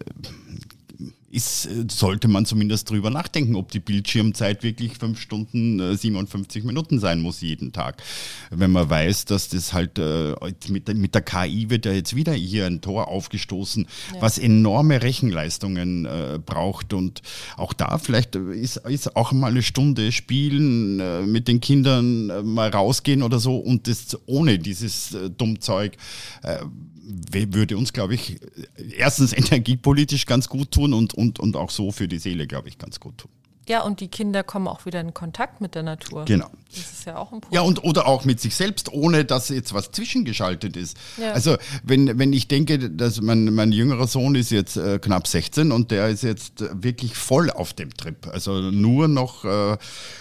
ist, 1.34 1.66
äh, 1.66 1.86
sollte 1.90 2.28
man 2.28 2.46
zumindest 2.46 2.90
drüber 2.90 3.10
nachdenken, 3.10 3.56
ob 3.56 3.72
die 3.72 3.80
Bildschirmzeit 3.80 4.64
wirklich 4.64 4.98
5 4.98 5.20
Stunden 5.20 5.98
57 5.98 6.64
äh, 6.64 6.68
Minuten 6.68 7.00
sein 7.00 7.20
muss 7.20 7.42
jeden 7.42 7.74
Tag. 7.74 8.02
Wenn 8.52 8.72
man 8.72 8.90
weiß, 8.90 9.26
dass 9.26 9.50
das 9.50 9.74
halt 9.74 9.98
äh, 9.98 10.36
mit, 10.70 10.94
mit 10.96 11.16
der 11.16 11.22
KI 11.22 11.70
wird 11.70 11.86
ja 11.86 11.92
jetzt 11.92 12.16
wieder 12.16 12.34
hier 12.34 12.68
ein 12.68 12.82
Tor 12.82 13.08
aufgestoßen, 13.08 13.88
ja. 14.14 14.22
was 14.22 14.38
enorme 14.38 15.02
Rechenleistungen 15.02 16.06
äh, 16.06 16.40
braucht 16.44 16.94
und 16.94 17.22
auch 17.58 17.74
da 17.74 17.98
vielleicht 17.98 18.36
ist, 18.36 18.78
ist 18.78 19.16
auch 19.16 19.32
mal 19.32 19.52
eine 19.52 19.64
Stunde 19.64 20.12
spielen, 20.12 21.00
äh, 21.00 21.22
mit 21.24 21.48
den 21.48 21.60
Kindern 21.62 22.30
äh, 22.30 22.44
mal 22.44 22.70
rausgehen 22.70 23.24
oder 23.24 23.40
so 23.40 23.58
und 23.58 23.88
das 23.88 24.18
ohne 24.28 24.60
dieses 24.60 25.18
Dummzeug 25.38 25.98
würde 27.04 27.78
uns, 27.78 27.94
glaube 27.94 28.16
ich, 28.16 28.40
erstens 28.98 29.34
energiepolitisch 29.38 30.26
ganz 30.26 30.48
gut 30.48 30.72
tun 30.72 30.94
und, 30.94 31.14
und, 31.24 31.40
und 31.40 31.56
auch 31.56 31.70
so 31.70 31.92
für 31.92 32.08
die 32.08 32.20
Seele, 32.20 32.48
glaube 32.48 32.68
ich, 32.68 32.78
ganz 32.78 33.00
gut 33.00 33.18
tun. 33.18 33.32
Ja, 33.68 33.82
und 33.84 34.00
die 34.00 34.08
Kinder 34.10 34.44
kommen 34.44 34.68
auch 34.68 34.86
wieder 34.86 35.00
in 35.00 35.14
Kontakt 35.14 35.62
mit 35.62 35.76
der 35.76 35.84
Natur. 35.84 36.26
Genau. 36.26 36.50
Das 36.70 36.92
ist 36.92 37.06
ja 37.06 37.18
auch 37.18 37.32
ein 37.32 37.42
Punkt. 37.42 37.54
Ja, 37.54 37.62
und 37.62 37.84
oder 37.84 38.08
auch 38.08 38.26
mit 38.26 38.42
sich 38.42 38.56
selbst, 38.56 38.92
ohne 38.92 39.26
dass 39.26 39.50
jetzt 39.50 39.74
was 39.74 39.92
zwischengeschaltet 39.92 40.76
ist. 40.76 40.98
Ja. 41.18 41.32
Also, 41.32 41.58
wenn, 41.84 42.18
wenn 42.18 42.34
ich 42.34 42.48
denke, 42.48 42.90
dass 42.90 43.22
mein, 43.22 43.54
mein 43.54 43.72
jüngerer 43.72 44.08
Sohn 44.08 44.36
ist 44.36 44.50
jetzt 44.50 44.76
äh, 44.76 45.00
knapp 45.00 45.28
16 45.28 45.72
und 45.72 45.92
der 45.92 46.10
ist 46.10 46.24
jetzt 46.24 46.62
äh, 46.62 46.70
wirklich 46.74 47.16
voll 47.16 47.52
auf 47.52 47.74
dem 47.74 47.96
Trip. 47.96 48.28
Also 48.32 48.60
nur 48.60 49.08
noch 49.08 49.46
äh, 49.46 49.78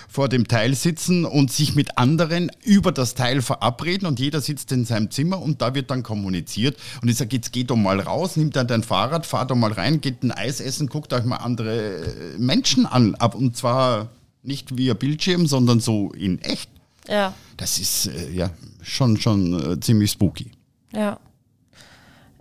vor 0.08 0.28
dem 0.28 0.46
Teil 0.46 0.74
sitzen 0.74 1.24
und 1.24 1.50
sich 1.50 1.74
mit 1.74 1.96
anderen 1.96 2.50
über 2.62 2.92
das 2.92 3.14
Teil 3.14 3.40
verabreden 3.40 4.06
und 4.06 4.20
jeder 4.20 4.42
sitzt 4.42 4.70
in 4.70 4.84
seinem 4.84 5.10
Zimmer 5.10 5.40
und 5.40 5.62
da 5.62 5.74
wird 5.74 5.90
dann 5.90 6.02
kommuniziert. 6.02 6.76
Und 7.00 7.08
ich 7.08 7.16
sage, 7.16 7.34
jetzt 7.36 7.52
geht 7.52 7.70
doch 7.70 7.76
mal 7.76 7.98
raus, 7.98 8.36
nimmt 8.36 8.56
dann 8.56 8.66
dein 8.66 8.82
Fahrrad, 8.82 9.24
fahr 9.24 9.46
doch 9.46 9.56
mal 9.56 9.72
rein, 9.72 10.02
geht 10.02 10.22
ein 10.22 10.30
Eis 10.30 10.60
essen, 10.60 10.88
guckt 10.88 11.12
euch 11.14 11.24
mal 11.24 11.36
andere 11.36 12.04
äh, 12.04 12.38
Menschen 12.38 12.84
an. 12.84 13.14
Ab 13.32 13.38
und 13.40 13.56
zwar 13.56 14.08
nicht 14.42 14.76
via 14.76 14.92
Bildschirm, 14.94 15.46
sondern 15.46 15.80
so 15.80 16.10
in 16.12 16.38
echt. 16.42 16.68
Ja, 17.08 17.32
Das 17.56 17.78
ist 17.78 18.06
äh, 18.08 18.30
ja 18.30 18.50
schon, 18.82 19.16
schon 19.18 19.72
äh, 19.72 19.80
ziemlich 19.80 20.10
spooky. 20.10 20.50
ja. 20.92 21.18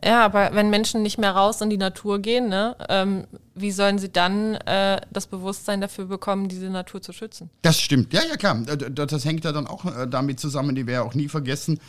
Ja, 0.04 0.26
aber 0.26 0.50
wenn 0.56 0.72
Menschen 0.72 1.04
nicht 1.04 1.20
mehr 1.20 1.30
raus 1.34 1.62
in 1.62 1.70
die 1.70 1.78
Natur 1.78 2.18
gehen, 2.18 2.50
ne, 2.50 2.76
ähm, 2.90 3.26
wie 3.54 3.70
sollen 3.70 4.00
sie 4.00 4.10
dann 4.12 4.56
äh, 4.56 5.00
das 5.12 5.28
Bewusstsein 5.28 5.80
dafür 5.80 6.06
bekommen, 6.06 6.48
diese 6.50 6.72
Natur 6.72 7.04
zu 7.04 7.14
schützen? 7.14 7.52
Das 7.62 7.80
stimmt. 7.80 8.12
Ja, 8.12 8.22
ja, 8.28 8.36
klar. 8.36 8.64
Äh, 8.68 8.78
d- 8.78 9.06
Das 9.06 9.26
hängt 9.26 9.46
ja 9.46 9.52
dann 9.52 9.68
auch 9.68 9.86
äh, 9.86 10.08
damit 10.10 10.40
zusammen, 10.40 10.74
die 10.74 10.88
wäre 10.88 11.04
auch 11.04 11.14
nie 11.14 11.28
vergessen. 11.30 11.80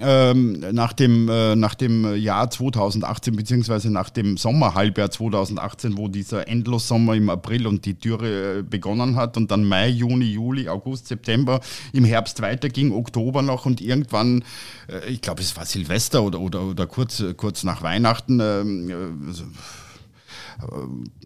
Ähm, 0.00 0.60
nach, 0.72 0.92
dem, 0.92 1.28
äh, 1.28 1.56
nach 1.56 1.74
dem 1.74 2.14
Jahr 2.16 2.50
2018, 2.50 3.34
beziehungsweise 3.34 3.90
nach 3.90 4.10
dem 4.10 4.36
Sommerhalbjahr 4.36 5.10
2018, 5.10 5.96
wo 5.96 6.08
dieser 6.08 6.46
Endlossommer 6.46 7.14
im 7.14 7.30
April 7.30 7.66
und 7.66 7.84
die 7.84 7.94
Dürre 7.94 8.58
äh, 8.58 8.62
begonnen 8.62 9.16
hat 9.16 9.36
und 9.36 9.50
dann 9.50 9.64
Mai, 9.64 9.88
Juni, 9.88 10.26
Juli, 10.26 10.68
August, 10.68 11.08
September, 11.08 11.60
im 11.92 12.04
Herbst 12.04 12.42
weiterging, 12.42 12.92
Oktober 12.92 13.42
noch 13.42 13.64
und 13.66 13.80
irgendwann, 13.80 14.44
äh, 14.88 15.08
ich 15.08 15.22
glaube, 15.22 15.40
es 15.40 15.56
war 15.56 15.64
Silvester 15.64 16.22
oder, 16.22 16.40
oder, 16.40 16.62
oder 16.62 16.86
kurz, 16.86 17.24
kurz 17.36 17.64
nach 17.64 17.82
Weihnachten, 17.82 18.40
ähm, 18.40 18.90
äh, 18.90 19.32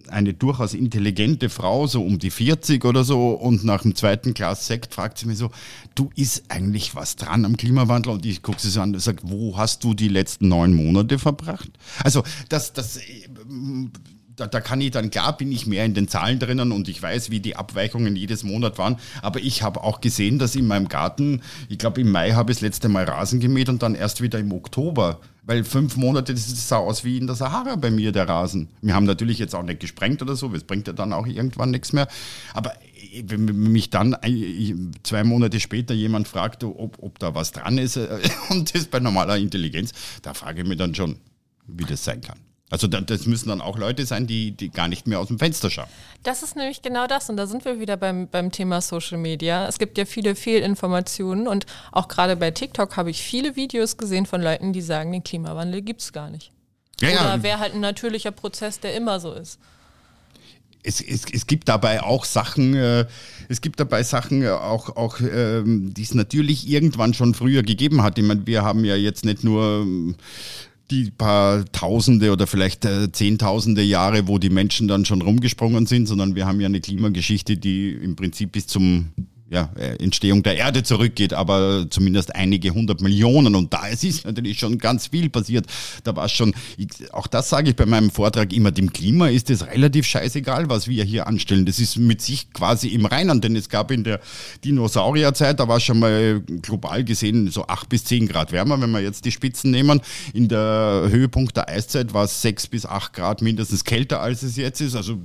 eine 0.08 0.34
durchaus 0.34 0.74
intelligente 0.74 1.48
Frau, 1.48 1.86
so 1.86 2.02
um 2.02 2.18
die 2.18 2.30
40 2.30 2.84
oder 2.84 3.04
so, 3.04 3.30
und 3.30 3.64
nach 3.64 3.82
dem 3.82 3.94
zweiten 3.94 4.34
Glas 4.34 4.66
Sekt 4.66 4.94
fragt 4.94 5.18
sie 5.18 5.26
mich 5.26 5.38
so, 5.38 5.50
du 5.94 6.10
ist 6.16 6.44
eigentlich 6.48 6.94
was 6.94 7.16
dran 7.16 7.44
am 7.44 7.56
Klimawandel? 7.56 8.12
Und 8.12 8.26
ich 8.26 8.42
gucke 8.42 8.60
sie 8.60 8.70
so 8.70 8.80
an 8.80 8.94
und 8.94 9.00
sage, 9.00 9.22
wo 9.22 9.56
hast 9.56 9.84
du 9.84 9.94
die 9.94 10.08
letzten 10.08 10.48
neun 10.48 10.74
Monate 10.74 11.18
verbracht? 11.18 11.70
Also 12.04 12.22
das, 12.48 12.72
das, 12.72 12.98
äh, 12.98 13.28
da, 14.36 14.46
da 14.46 14.60
kann 14.60 14.80
ich 14.80 14.90
dann, 14.90 15.10
klar 15.10 15.36
bin 15.36 15.52
ich 15.52 15.66
mehr 15.66 15.84
in 15.84 15.94
den 15.94 16.08
Zahlen 16.08 16.38
drinnen 16.38 16.72
und 16.72 16.88
ich 16.88 17.02
weiß, 17.02 17.30
wie 17.30 17.40
die 17.40 17.56
Abweichungen 17.56 18.16
jedes 18.16 18.44
Monat 18.44 18.78
waren, 18.78 18.96
aber 19.20 19.40
ich 19.40 19.62
habe 19.62 19.82
auch 19.82 20.00
gesehen, 20.00 20.38
dass 20.38 20.54
in 20.54 20.66
meinem 20.66 20.88
Garten, 20.88 21.42
ich 21.68 21.78
glaube 21.78 22.00
im 22.00 22.10
Mai 22.10 22.32
habe 22.32 22.52
ich 22.52 22.58
das 22.58 22.62
letzte 22.62 22.88
Mal 22.88 23.04
Rasen 23.04 23.40
gemäht 23.40 23.68
und 23.68 23.82
dann 23.82 23.94
erst 23.94 24.20
wieder 24.20 24.38
im 24.38 24.52
Oktober. 24.52 25.20
Weil 25.44 25.64
fünf 25.64 25.96
Monate, 25.96 26.34
das 26.34 26.68
sah 26.68 26.76
aus 26.76 27.02
wie 27.02 27.18
in 27.18 27.26
der 27.26 27.34
Sahara 27.34 27.74
bei 27.74 27.90
mir, 27.90 28.12
der 28.12 28.28
Rasen. 28.28 28.68
Wir 28.80 28.94
haben 28.94 29.06
natürlich 29.06 29.40
jetzt 29.40 29.56
auch 29.56 29.64
nicht 29.64 29.80
gesprengt 29.80 30.22
oder 30.22 30.36
so, 30.36 30.48
das 30.48 30.62
bringt 30.62 30.86
ja 30.86 30.92
dann 30.92 31.12
auch 31.12 31.26
irgendwann 31.26 31.72
nichts 31.72 31.92
mehr. 31.92 32.06
Aber 32.54 32.74
äh, 33.12 33.24
wenn 33.26 33.46
mich 33.46 33.90
dann 33.90 34.16
äh, 34.22 34.74
zwei 35.02 35.24
Monate 35.24 35.58
später 35.58 35.94
jemand 35.94 36.28
fragt, 36.28 36.62
ob, 36.62 37.02
ob 37.02 37.18
da 37.18 37.34
was 37.34 37.50
dran 37.50 37.76
ist, 37.76 37.96
äh, 37.96 38.20
und 38.50 38.72
das 38.72 38.86
bei 38.86 39.00
normaler 39.00 39.36
Intelligenz, 39.36 39.92
da 40.22 40.32
frage 40.32 40.62
ich 40.62 40.68
mich 40.68 40.78
dann 40.78 40.94
schon, 40.94 41.16
wie 41.66 41.84
das 41.84 42.04
sein 42.04 42.20
kann. 42.20 42.38
Also 42.72 42.86
da- 42.86 43.02
das 43.02 43.26
müssen 43.26 43.50
dann 43.50 43.60
auch 43.60 43.78
Leute 43.78 44.06
sein, 44.06 44.26
die, 44.26 44.52
die 44.52 44.70
gar 44.70 44.88
nicht 44.88 45.06
mehr 45.06 45.20
aus 45.20 45.28
dem 45.28 45.38
Fenster 45.38 45.68
schauen. 45.70 45.86
Das 46.22 46.42
ist 46.42 46.56
nämlich 46.56 46.80
genau 46.80 47.06
das 47.06 47.28
und 47.28 47.36
da 47.36 47.46
sind 47.46 47.64
wir 47.66 47.78
wieder 47.80 47.96
beim, 47.98 48.28
beim 48.28 48.50
Thema 48.50 48.80
Social 48.80 49.18
Media. 49.18 49.68
Es 49.68 49.78
gibt 49.78 49.98
ja 49.98 50.06
viele 50.06 50.34
Fehlinformationen 50.34 51.46
und 51.48 51.66
auch 51.92 52.08
gerade 52.08 52.34
bei 52.34 52.50
TikTok 52.50 52.96
habe 52.96 53.10
ich 53.10 53.22
viele 53.22 53.56
Videos 53.56 53.98
gesehen 53.98 54.24
von 54.26 54.40
Leuten, 54.42 54.72
die 54.72 54.80
sagen, 54.80 55.12
den 55.12 55.22
Klimawandel 55.22 55.82
gibt 55.82 56.00
es 56.00 56.12
gar 56.12 56.30
nicht. 56.30 56.50
Ja, 57.00 57.10
Oder 57.10 57.36
ja. 57.36 57.42
wäre 57.42 57.58
halt 57.58 57.74
ein 57.74 57.80
natürlicher 57.80 58.30
Prozess, 58.30 58.80
der 58.80 58.94
immer 58.96 59.20
so 59.20 59.32
ist. 59.34 59.58
es, 60.82 61.00
es, 61.00 61.24
es 61.32 61.46
gibt 61.46 61.68
dabei 61.68 62.02
auch 62.02 62.24
Sachen, 62.24 62.74
äh, 62.74 63.06
es 63.48 63.60
gibt 63.60 63.78
dabei 63.80 64.02
Sachen 64.02 64.42
äh, 64.42 64.48
auch, 64.50 64.96
auch 64.96 65.20
ähm, 65.20 65.92
die 65.94 66.02
es 66.02 66.14
natürlich 66.14 66.68
irgendwann 66.68 67.12
schon 67.14 67.34
früher 67.34 67.62
gegeben 67.62 68.02
hat. 68.02 68.18
Ich 68.18 68.24
meine, 68.24 68.46
wir 68.46 68.62
haben 68.62 68.84
ja 68.84 68.96
jetzt 68.96 69.24
nicht 69.24 69.44
nur 69.44 69.82
ähm, 69.82 70.16
die 70.92 71.10
paar 71.10 71.64
Tausende 71.72 72.32
oder 72.32 72.46
vielleicht 72.46 72.84
äh, 72.84 73.10
Zehntausende 73.10 73.82
Jahre, 73.82 74.28
wo 74.28 74.38
die 74.38 74.50
Menschen 74.50 74.88
dann 74.88 75.04
schon 75.04 75.22
rumgesprungen 75.22 75.86
sind, 75.86 76.06
sondern 76.06 76.34
wir 76.34 76.46
haben 76.46 76.60
ja 76.60 76.66
eine 76.66 76.80
Klimageschichte, 76.80 77.56
die 77.56 77.90
im 77.90 78.14
Prinzip 78.14 78.52
bis 78.52 78.66
zum 78.66 79.08
ja, 79.52 79.70
äh, 79.76 80.02
Entstehung 80.02 80.42
der 80.42 80.56
Erde 80.56 80.82
zurückgeht, 80.82 81.34
aber 81.34 81.86
zumindest 81.90 82.34
einige 82.34 82.70
hundert 82.70 83.02
Millionen. 83.02 83.54
Und 83.54 83.74
da 83.74 83.86
es 83.86 84.02
ist 84.02 84.24
natürlich 84.24 84.58
schon 84.58 84.78
ganz 84.78 85.08
viel 85.08 85.28
passiert. 85.28 85.66
Da 86.04 86.16
war 86.16 86.26
schon, 86.30 86.54
ich, 86.78 87.12
auch 87.12 87.26
das 87.26 87.50
sage 87.50 87.68
ich 87.68 87.76
bei 87.76 87.84
meinem 87.84 88.10
Vortrag 88.10 88.50
immer, 88.54 88.70
dem 88.70 88.94
Klima 88.94 89.28
ist 89.28 89.50
es 89.50 89.66
relativ 89.66 90.06
scheißegal, 90.06 90.70
was 90.70 90.88
wir 90.88 91.04
hier 91.04 91.26
anstellen. 91.26 91.66
Das 91.66 91.78
ist 91.80 91.98
mit 91.98 92.22
sich 92.22 92.50
quasi 92.54 92.88
im 92.88 93.04
Reinen, 93.04 93.42
denn 93.42 93.54
es 93.54 93.68
gab 93.68 93.90
in 93.90 94.04
der 94.04 94.20
Dinosaurierzeit, 94.64 95.60
da 95.60 95.68
war 95.68 95.80
schon 95.80 95.98
mal 95.98 96.40
global 96.62 97.04
gesehen 97.04 97.50
so 97.50 97.66
acht 97.66 97.90
bis 97.90 98.04
zehn 98.04 98.26
Grad 98.28 98.52
wärmer, 98.52 98.80
wenn 98.80 98.90
wir 98.90 99.00
jetzt 99.00 99.26
die 99.26 99.32
Spitzen 99.32 99.70
nehmen. 99.70 100.00
In 100.32 100.48
der 100.48 101.08
Höhepunkt 101.10 101.58
der 101.58 101.68
Eiszeit 101.68 102.14
war 102.14 102.24
es 102.24 102.40
sechs 102.40 102.66
bis 102.66 102.86
acht 102.86 103.12
Grad 103.12 103.42
mindestens 103.42 103.84
kälter, 103.84 104.22
als 104.22 104.42
es 104.42 104.56
jetzt 104.56 104.80
ist. 104.80 104.96
Also 104.96 105.18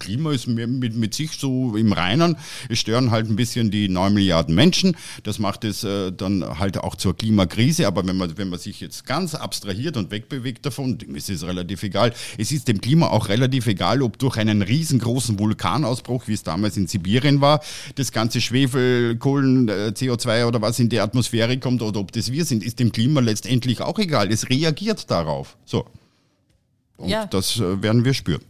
Klima 0.00 0.32
ist 0.32 0.48
mit, 0.48 0.96
mit 0.96 1.14
sich 1.14 1.30
so 1.38 1.76
im 1.76 1.92
Reinen. 1.92 2.36
Es 2.68 2.80
stören 2.80 3.12
halt 3.12 3.30
ein 3.30 3.36
bisschen 3.36 3.67
die 3.70 3.88
neun 3.88 4.14
Milliarden 4.14 4.54
Menschen. 4.54 4.96
Das 5.22 5.38
macht 5.38 5.64
es 5.64 5.84
äh, 5.84 6.12
dann 6.12 6.58
halt 6.58 6.78
auch 6.78 6.96
zur 6.96 7.16
Klimakrise. 7.16 7.86
Aber 7.86 8.06
wenn 8.06 8.16
man, 8.16 8.36
wenn 8.38 8.48
man 8.48 8.58
sich 8.58 8.80
jetzt 8.80 9.04
ganz 9.06 9.34
abstrahiert 9.34 9.96
und 9.96 10.10
wegbewegt 10.10 10.64
davon, 10.66 10.98
ist 11.14 11.30
es 11.30 11.46
relativ 11.46 11.82
egal. 11.82 12.12
Es 12.38 12.52
ist 12.52 12.68
dem 12.68 12.80
Klima 12.80 13.08
auch 13.08 13.28
relativ 13.28 13.66
egal, 13.66 14.02
ob 14.02 14.18
durch 14.18 14.36
einen 14.36 14.62
riesengroßen 14.62 15.38
Vulkanausbruch, 15.38 16.28
wie 16.28 16.34
es 16.34 16.42
damals 16.42 16.76
in 16.76 16.86
Sibirien 16.86 17.40
war, 17.40 17.60
das 17.96 18.12
ganze 18.12 18.40
Schwefel, 18.40 19.16
Kohlen, 19.16 19.68
äh, 19.68 19.92
CO2 19.94 20.46
oder 20.46 20.60
was 20.62 20.78
in 20.78 20.88
die 20.88 21.00
Atmosphäre 21.00 21.58
kommt 21.58 21.82
oder 21.82 22.00
ob 22.00 22.12
das 22.12 22.32
wir 22.32 22.44
sind, 22.44 22.62
ist 22.62 22.78
dem 22.78 22.92
Klima 22.92 23.20
letztendlich 23.20 23.80
auch 23.80 23.98
egal. 23.98 24.30
Es 24.32 24.48
reagiert 24.48 25.10
darauf. 25.10 25.56
So. 25.64 25.86
Und 26.96 27.08
Ja. 27.08 27.26
das 27.26 27.58
äh, 27.58 27.82
werden 27.82 28.04
wir 28.04 28.14
spüren. 28.14 28.42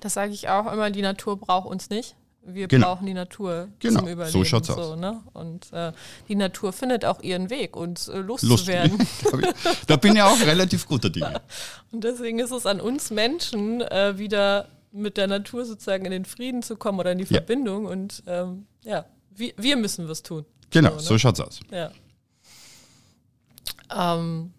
Das 0.00 0.14
sage 0.14 0.32
ich 0.32 0.48
auch 0.48 0.72
immer, 0.72 0.90
die 0.90 1.02
Natur 1.02 1.38
braucht 1.38 1.68
uns 1.68 1.90
nicht. 1.90 2.14
Wir 2.48 2.68
Genau. 2.68 2.86
brauchen 2.94 3.06
die 3.06 3.14
Natur 3.14 3.68
Genau, 3.80 3.98
zum 4.00 4.08
Überleben. 4.08 4.32
so 4.32 4.44
schaut's 4.44 4.70
aus. 4.70 4.96
Ne? 4.98 5.20
Und 5.32 5.72
äh, 5.72 5.92
die 6.28 6.36
Natur 6.36 6.72
findet 6.72 7.04
auch 7.04 7.20
ihren 7.22 7.50
Weg, 7.50 7.76
uns 7.76 8.06
äh, 8.08 8.18
Lust. 8.18 8.44
loszuwerden. 8.44 8.98
da, 9.24 9.36
bin- 9.36 9.52
da 9.88 9.96
bin 9.96 10.14
ich 10.16 10.22
auch 10.22 10.40
relativ 10.40 10.86
guter 10.86 11.10
Dinge. 11.10 11.40
Und 11.92 12.04
deswegen 12.04 12.38
ist 12.38 12.52
es 12.52 12.64
an 12.66 12.80
uns 12.80 13.10
Menschen, 13.10 13.80
äh, 13.80 14.16
wieder 14.18 14.68
mit 14.92 15.16
der 15.16 15.26
Natur 15.26 15.64
sozusagen 15.64 16.04
in 16.04 16.10
den 16.12 16.24
Frieden 16.24 16.62
zu 16.62 16.76
kommen 16.76 17.00
oder 17.00 17.12
in 17.12 17.18
die 17.18 17.24
Ja. 17.24 17.30
Verbindung. 17.40 17.86
Und 17.86 18.22
ähm, 18.26 18.66
ja, 18.84 19.04
wir, 19.34 19.52
wir 19.56 19.76
müssen 19.76 20.08
was 20.08 20.22
tun. 20.22 20.44
Genau, 20.70 20.92
So, 20.98 20.98
so 21.00 21.12
ne? 21.14 21.18
schaut's 21.18 21.40
aus. 21.40 21.60
Ja. 21.70 21.90
Ähm, 23.94 24.52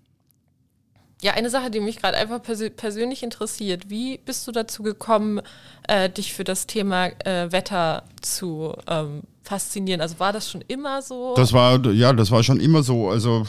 ja, 1.28 1.34
eine 1.34 1.50
Sache, 1.50 1.70
die 1.70 1.82
mich 1.82 1.98
gerade 1.98 2.16
einfach 2.16 2.42
persö 2.42 2.70
persönlich 2.70 3.22
interessiert. 3.22 3.90
Wie 3.90 4.18
bist 4.18 4.48
du 4.48 4.54
dazu 4.54 4.82
gekommen, 4.82 5.42
äh, 5.86 6.10
dich 6.10 6.34
für 6.34 6.46
das 6.46 6.68
Thema 6.68 7.08
äh, 7.26 7.52
Wetter 7.52 8.04
zu 8.22 8.74
ähm, 8.88 9.24
faszinieren? 9.44 10.00
Also 10.00 10.20
war 10.20 10.32
das 10.32 10.50
schon 10.50 10.64
immer 10.70 11.02
so? 11.02 11.34
Das 11.36 11.52
war, 11.52 11.86
ja, 11.88 12.14
das 12.14 12.32
war 12.32 12.44
schon 12.44 12.62
immer 12.62 12.82
so. 12.82 13.10
Also 13.10 13.46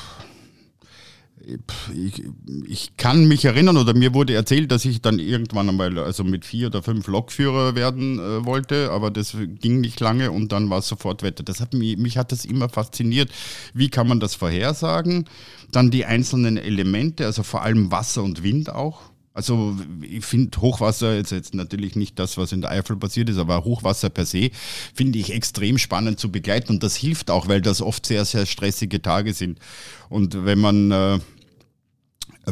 ich, 1.95 2.25
ich 2.67 2.97
kann 2.97 3.27
mich 3.27 3.45
erinnern 3.45 3.77
oder 3.77 3.95
mir 3.95 4.15
wurde 4.15 4.35
erzählt, 4.35 4.71
dass 4.71 4.85
ich 4.85 5.01
dann 5.01 5.19
irgendwann 5.19 5.69
einmal 5.69 5.99
also 5.99 6.25
mit 6.25 6.45
vier 6.45 6.69
oder 6.69 6.83
fünf 6.83 7.07
Lokführer 7.07 7.75
werden 7.75 8.19
äh, 8.19 8.45
wollte, 8.45 8.91
aber 8.91 9.11
das 9.11 9.37
ging 9.61 9.81
nicht 9.81 10.01
lange 10.01 10.31
und 10.31 10.53
dann 10.53 10.71
war 10.71 10.79
es 10.79 10.89
sofort 10.89 11.23
Wetter. 11.23 11.43
Das 11.43 11.61
hat 11.61 11.75
mich, 11.75 11.97
mich 11.97 12.19
hat 12.19 12.33
das 12.33 12.45
immer 12.45 12.69
fasziniert. 12.69 13.31
Wie 13.73 13.89
kann 13.89 14.09
man 14.09 14.21
das 14.21 14.35
vorhersagen? 14.35 15.25
Dann 15.73 15.91
die 15.91 16.05
einzelnen 16.05 16.57
Elemente, 16.57 17.27
also 17.27 17.43
vor 17.43 17.63
allem 17.63 17.91
Wasser 17.91 18.23
und 18.23 18.43
Wind 18.43 18.71
auch. 18.71 19.11
Also 19.39 19.77
ich 20.03 20.25
finde 20.25 20.61
Hochwasser, 20.61 21.15
jetzt, 21.15 21.31
jetzt 21.31 21.55
natürlich 21.55 21.95
nicht 21.95 22.19
das, 22.19 22.37
was 22.39 22.51
in 22.51 22.61
der 22.61 22.73
Eifel 22.73 22.97
passiert 22.97 23.29
ist, 23.29 23.39
aber 23.39 23.63
Hochwasser 23.63 24.11
per 24.11 24.27
se 24.27 24.51
finde 24.95 25.21
ich 25.21 25.33
extrem 25.33 25.79
spannend 25.79 26.19
zu 26.19 26.33
begleiten 26.33 26.73
und 26.73 26.83
das 26.83 26.97
hilft 26.97 27.31
auch, 27.31 27.47
weil 27.47 27.61
das 27.61 27.81
oft 27.81 28.05
sehr, 28.05 28.25
sehr 28.25 28.47
stressige 28.47 29.01
Tage 29.01 29.33
sind. 29.33 29.61
Und 30.09 30.45
wenn 30.45 30.59
man, 30.59 30.91
äh, 30.91 31.19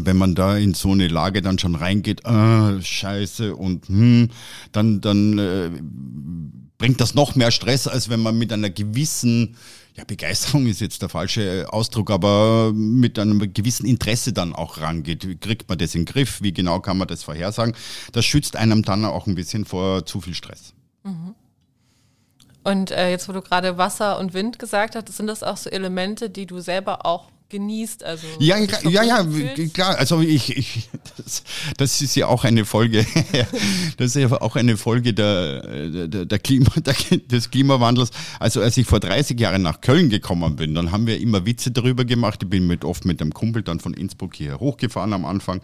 wenn 0.05 0.17
man 0.17 0.35
da 0.35 0.57
in 0.57 0.75
so 0.75 0.93
eine 0.93 1.09
Lage 1.09 1.43
dann 1.43 1.59
schon 1.59 1.75
reingeht, 1.75 2.25
äh, 2.25 2.83
scheiße 2.83 3.55
und 3.55 3.88
hm, 3.88 4.29
dann, 4.73 5.00
dann 5.00 5.38
äh, 5.38 5.71
bringt 6.79 7.00
das 7.00 7.15
noch 7.15 7.35
mehr 7.35 7.50
Stress, 7.50 7.87
als 7.87 8.09
wenn 8.09 8.21
man 8.21 8.37
mit 8.38 8.53
einer 8.53 8.71
gewissen, 8.71 9.57
ja, 9.95 10.05
Begeisterung 10.05 10.67
ist 10.67 10.81
jetzt 10.81 11.03
der 11.03 11.09
falsche 11.09 11.67
Ausdruck, 11.71 12.11
aber 12.11 12.73
mit 12.75 13.19
einem 13.19 13.53
gewissen 13.53 13.87
Interesse 13.87 14.33
dann 14.33 14.55
auch 14.55 14.79
rangeht. 14.79 15.26
Wie 15.26 15.37
kriegt 15.37 15.69
man 15.69 15.79
das 15.79 15.95
in 15.95 16.03
den 16.03 16.12
Griff? 16.12 16.43
Wie 16.43 16.53
genau 16.53 16.81
kann 16.81 16.99
man 16.99 17.09
das 17.09 17.23
vorhersagen? 17.23 17.75
Das 18.12 18.25
schützt 18.25 18.57
einem 18.57 18.83
dann 18.83 19.05
auch 19.05 19.26
ein 19.26 19.35
bisschen 19.35 19.65
vor 19.65 20.05
zu 20.05 20.21
viel 20.21 20.35
Stress. 20.35 20.75
Und 22.65 22.91
äh, 22.91 23.11
jetzt, 23.11 23.29
wo 23.29 23.33
du 23.33 23.41
gerade 23.41 23.79
Wasser 23.79 24.19
und 24.19 24.35
Wind 24.35 24.59
gesagt 24.59 24.97
hast, 24.97 25.09
sind 25.17 25.29
das 25.29 25.43
auch 25.43 25.57
so 25.57 25.71
Elemente, 25.71 26.29
die 26.29 26.47
du 26.47 26.59
selber 26.59 27.07
auch 27.07 27.31
genießt. 27.49 28.05
Also 28.05 28.26
ja, 28.38 28.59
ja, 28.59 29.03
ja, 29.03 29.26
klar. 29.73 29.99
Also 29.99 30.21
ich, 30.21 30.57
ich 30.57 30.88
das, 31.17 31.43
das, 31.76 32.00
ist 32.00 32.15
ja 32.17 32.26
auch 32.26 32.45
eine 32.45 32.65
Folge, 32.65 33.07
das 33.97 34.17
ist 34.17 34.17
ja 34.17 34.41
auch 34.41 34.57
eine 34.57 34.76
Folge 34.76 35.15
der, 35.15 36.09
der, 36.09 36.25
der 36.25 36.38
Klima, 36.38 36.71
der, 36.76 36.95
des 37.19 37.50
Klimawandels. 37.50 38.11
Also 38.41 38.61
als 38.61 38.76
ich 38.76 38.87
vor 38.87 39.00
30 39.00 39.38
Jahren 39.38 39.62
nach 39.62 39.81
Köln 39.81 40.11
gekommen 40.11 40.57
bin, 40.57 40.75
dann 40.75 40.93
haben 40.93 41.07
wir 41.07 41.21
immer 41.21 41.47
Witze 41.47 41.71
darüber 41.71 42.05
gemacht. 42.05 42.43
Ich 42.43 42.50
bin 42.50 42.67
mit, 42.67 42.85
oft 42.85 43.05
mit 43.05 43.21
einem 43.21 43.33
Kumpel 43.33 43.62
dann 43.62 43.81
von 43.81 43.95
Innsbruck 43.95 44.35
hier 44.35 44.59
hochgefahren 44.59 45.12
am 45.12 45.25
Anfang. 45.25 45.61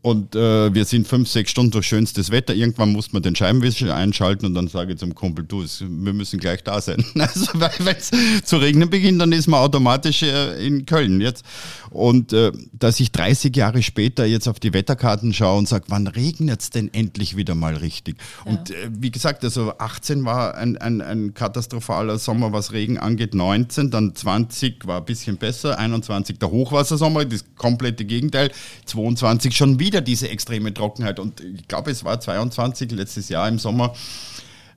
Und 0.00 0.36
äh, 0.36 0.72
wir 0.72 0.84
sind 0.84 1.08
fünf, 1.08 1.28
sechs 1.28 1.50
Stunden 1.50 1.72
durch 1.72 1.86
schönstes 1.86 2.30
Wetter. 2.30 2.54
Irgendwann 2.54 2.92
muss 2.92 3.12
man 3.12 3.20
den 3.20 3.34
Scheibenwischer 3.34 3.94
einschalten 3.94 4.46
und 4.46 4.54
dann 4.54 4.68
sage 4.68 4.92
ich 4.92 4.98
zum 4.98 5.12
Kumpel, 5.12 5.44
du, 5.44 5.64
wir 5.64 6.12
müssen 6.12 6.38
gleich 6.38 6.62
da 6.62 6.80
sein. 6.80 7.04
Also 7.28 7.48
wenn 7.60 7.96
es 7.96 8.10
zu 8.44 8.56
regnen 8.56 8.88
beginnt, 8.88 9.20
dann 9.20 9.32
ist 9.32 9.48
man 9.48 9.60
automatisch 9.60 10.22
äh, 10.22 10.64
in 10.64 10.86
Köln 10.86 11.20
jetzt. 11.20 11.44
Und 11.90 12.32
äh, 12.32 12.52
dass 12.72 13.00
ich 13.00 13.12
30 13.12 13.54
Jahre 13.56 13.82
später 13.82 14.24
jetzt 14.24 14.46
auf 14.46 14.60
die 14.60 14.72
Wetterkarten 14.72 15.32
schaue 15.32 15.58
und 15.58 15.68
sage, 15.68 15.86
wann 15.88 16.06
regnet 16.06 16.60
es 16.60 16.70
denn 16.70 16.92
endlich 16.94 17.36
wieder 17.36 17.54
mal 17.54 17.74
richtig? 17.74 18.16
Ja. 18.44 18.52
Und 18.52 18.70
äh, 18.70 18.74
wie 18.90 19.10
gesagt, 19.10 19.44
also 19.44 19.72
18 19.78 20.24
war 20.24 20.54
ein, 20.54 20.76
ein, 20.78 21.00
ein 21.00 21.34
katastrophaler 21.34 22.18
Sommer, 22.18 22.52
was 22.52 22.72
Regen 22.72 22.98
angeht. 22.98 23.34
19, 23.34 23.90
dann 23.90 24.14
20 24.14 24.86
war 24.86 24.98
ein 24.98 25.04
bisschen 25.04 25.38
besser. 25.38 25.78
21 25.78 26.38
der 26.38 26.50
Hochwassersommer, 26.50 27.24
das 27.24 27.44
komplette 27.56 28.04
Gegenteil. 28.04 28.50
22 28.86 29.56
schon 29.56 29.80
wieder 29.80 29.87
diese 29.90 30.28
extreme 30.28 30.72
Trockenheit. 30.72 31.18
Und 31.18 31.40
ich 31.40 31.68
glaube, 31.68 31.90
es 31.90 32.04
war 32.04 32.20
22 32.20 32.90
letztes 32.92 33.28
Jahr 33.28 33.48
im 33.48 33.58
Sommer. 33.58 33.94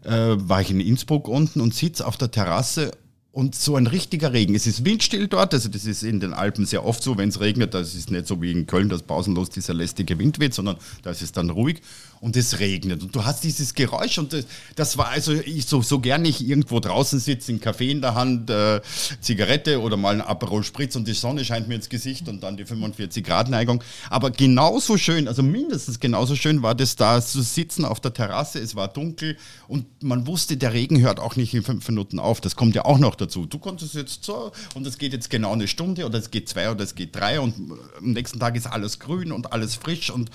Äh, 0.03 0.35
war 0.37 0.61
ich 0.61 0.71
in 0.71 0.79
Innsbruck 0.79 1.27
unten 1.27 1.61
und 1.61 1.75
sitze 1.75 2.07
auf 2.07 2.17
der 2.17 2.31
Terrasse 2.31 2.91
und 3.31 3.55
so 3.55 3.75
ein 3.75 3.87
richtiger 3.87 4.33
Regen. 4.33 4.55
Es 4.55 4.67
ist 4.67 4.83
windstill 4.83 5.27
dort, 5.27 5.53
also 5.53 5.69
das 5.69 5.85
ist 5.85 6.03
in 6.03 6.19
den 6.19 6.33
Alpen 6.33 6.65
sehr 6.65 6.85
oft 6.85 7.01
so, 7.01 7.17
wenn 7.17 7.29
es 7.29 7.39
regnet, 7.39 7.73
das 7.73 7.95
ist 7.95 8.11
nicht 8.11 8.27
so 8.27 8.41
wie 8.41 8.51
in 8.51 8.67
Köln, 8.67 8.89
dass 8.89 9.03
pausenlos 9.03 9.49
dieser 9.49 9.73
lästige 9.73 10.19
Wind 10.19 10.39
weht, 10.39 10.53
sondern 10.53 10.77
da 11.03 11.11
ist 11.11 11.21
es 11.21 11.31
dann 11.31 11.49
ruhig 11.49 11.81
und 12.21 12.37
es 12.37 12.59
regnet. 12.59 13.01
Und 13.01 13.15
du 13.15 13.25
hast 13.25 13.43
dieses 13.43 13.73
Geräusch 13.73 14.19
und 14.19 14.31
das, 14.31 14.45
das 14.75 14.97
war 14.97 15.09
also 15.09 15.33
ich 15.33 15.65
so, 15.65 15.81
so 15.81 15.99
gern 15.99 16.23
ich 16.23 16.47
irgendwo 16.47 16.79
draußen 16.79 17.19
sitze, 17.19 17.51
ein 17.51 17.59
Kaffee 17.59 17.89
in 17.89 18.01
der 18.01 18.13
Hand, 18.13 18.49
äh, 18.49 18.79
Zigarette 19.19 19.81
oder 19.81 19.97
mal 19.97 20.13
ein 20.13 20.21
Aperol 20.21 20.63
Spritz 20.63 20.95
und 20.95 21.07
die 21.07 21.13
Sonne 21.13 21.43
scheint 21.43 21.67
mir 21.67 21.75
ins 21.75 21.89
Gesicht 21.89 22.29
und 22.29 22.43
dann 22.43 22.57
die 22.57 22.65
45 22.65 23.23
Grad 23.23 23.49
Neigung, 23.49 23.83
aber 24.11 24.29
genauso 24.29 24.97
schön, 24.97 25.27
also 25.27 25.41
mindestens 25.41 25.99
genauso 25.99 26.35
schön 26.35 26.61
war 26.61 26.75
das 26.75 26.95
da 26.95 27.19
zu 27.21 27.41
sitzen 27.41 27.85
auf 27.85 27.99
der 27.99 28.13
Terrasse, 28.13 28.59
es 28.59 28.75
war 28.75 28.87
dunkel 28.87 29.35
und 29.67 30.03
man 30.03 30.27
wusste, 30.27 30.57
der 30.57 30.73
Regen 30.73 31.01
hört 31.01 31.19
auch 31.19 31.35
nicht 31.35 31.55
in 31.55 31.63
fünf 31.63 31.87
Minuten 31.89 32.19
auf, 32.19 32.39
das 32.39 32.55
kommt 32.55 32.75
ja 32.75 32.85
auch 32.85 32.99
noch 32.99 33.15
dazu. 33.15 33.47
Du 33.47 33.57
konntest 33.57 33.95
jetzt 33.95 34.23
so 34.23 34.51
und 34.75 34.85
es 34.85 34.99
geht 34.99 35.13
jetzt 35.13 35.31
genau 35.31 35.53
eine 35.53 35.67
Stunde 35.67 36.05
oder 36.05 36.19
es 36.19 36.29
geht 36.29 36.47
zwei 36.47 36.69
oder 36.69 36.83
es 36.83 36.93
geht 36.93 37.15
drei 37.15 37.39
und 37.39 37.55
am 37.97 38.11
nächsten 38.11 38.39
Tag 38.39 38.55
ist 38.55 38.67
alles 38.67 38.99
grün 38.99 39.31
und 39.31 39.51
alles 39.53 39.73
frisch 39.73 40.11
und 40.11 40.29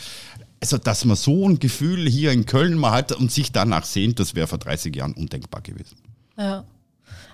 also, 0.58 0.78
dass 0.78 1.04
man 1.04 1.16
so 1.16 1.48
ein 1.48 1.58
Gefühl 1.58 1.75
hier 1.78 2.32
in 2.32 2.46
Köln 2.46 2.78
mal 2.78 2.92
hat 2.92 3.12
und 3.12 3.30
sich 3.30 3.52
danach 3.52 3.84
sehnt, 3.84 4.18
das 4.20 4.34
wäre 4.34 4.46
vor 4.46 4.58
30 4.58 4.94
Jahren 4.94 5.14
undenkbar 5.14 5.60
gewesen. 5.60 5.96
Ja. 6.36 6.64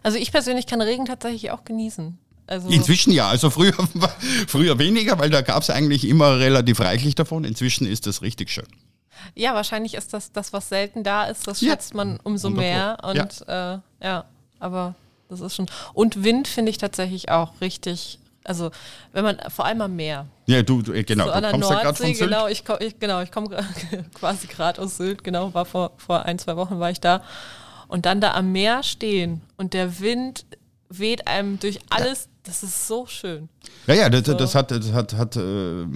Also 0.03 0.19
ich 0.19 0.33
persönlich 0.33 0.67
kann 0.67 0.81
Regen 0.81 1.07
tatsächlich 1.07 1.51
auch 1.51 1.65
genießen. 1.65 2.19
Also 2.47 2.69
Inzwischen 2.69 3.13
ja, 3.13 3.29
also 3.29 3.51
früher, 3.51 3.75
früher 4.49 4.79
weniger, 4.79 5.19
weil 5.19 5.31
da 5.31 5.43
gab 5.43 5.63
es 5.63 5.71
eigentlich 5.71 6.07
immer 6.07 6.39
relativ 6.39 6.81
reichlich 6.81 7.15
davon. 7.15 7.45
Inzwischen 7.45 7.87
ist 7.87 8.07
das 8.07 8.23
richtig 8.23 8.51
schön. 8.51 8.67
Ja, 9.35 9.55
wahrscheinlich 9.55 9.95
ist 9.95 10.13
das 10.13 10.33
das, 10.33 10.53
was 10.53 10.69
selten 10.69 11.05
da 11.05 11.25
ist, 11.25 11.47
das 11.47 11.61
schätzt 11.61 11.93
ja. 11.93 11.97
man 11.97 12.19
umso 12.23 12.51
mehr. 12.51 12.99
Und 13.03 13.45
ja. 13.47 13.75
Äh, 13.75 13.79
ja, 14.03 14.25
aber 14.59 14.95
das 15.29 15.41
ist 15.41 15.55
schon. 15.55 15.67
Und 15.95 16.25
Wind 16.25 16.49
finde 16.49 16.71
ich 16.71 16.79
tatsächlich 16.79 17.31
auch 17.31 17.61
richtig 17.61 18.19
also 18.45 18.71
wenn 19.13 19.25
man 19.25 19.39
vor 19.49 19.65
allem 19.65 19.81
am 19.81 19.97
Meer. 19.97 20.27
Ja, 20.47 20.63
du, 20.63 20.83
du 20.83 20.93
genau, 21.05 21.27
so 21.27 21.33
du 21.33 21.41
kommst 21.41 21.61
Nordsee, 21.61 21.75
ja 21.75 21.83
gerade 21.83 21.97
von 21.97 22.07
Sylt. 22.15 22.19
Genau, 22.19 22.47
ich, 22.49 22.65
ich, 22.81 22.99
genau, 22.99 23.21
ich 23.23 23.31
komme 23.31 23.49
quasi 24.15 24.47
gerade 24.47 24.81
aus 24.81 24.97
Sylt, 24.97 25.25
genau, 25.25 25.53
war 25.55 25.65
vor, 25.65 25.93
vor 25.97 26.25
ein, 26.25 26.39
zwei 26.39 26.57
Wochen 26.57 26.81
war 26.81 26.91
ich 26.91 27.01
da. 27.01 27.23
Und 27.89 28.07
dann 28.07 28.21
da 28.21 28.33
am 28.33 28.53
Meer 28.53 28.83
stehen 28.83 29.43
und 29.57 29.75
der 29.75 30.01
Wind 30.01 30.47
weht 30.89 31.27
einem 31.29 31.59
durch 31.59 31.79
alles. 31.91 32.29
Das 32.45 32.63
ist 32.63 32.89
so 32.89 33.07
schön. 33.07 33.49
Ja, 33.87 33.95
ja, 33.95 34.11
das, 34.11 34.27
so. 34.27 34.35
das 34.35 34.55
hat, 34.55 34.71
das 34.73 34.93
hat, 34.93 35.15
hat 35.15 35.37
äh, 35.37 35.87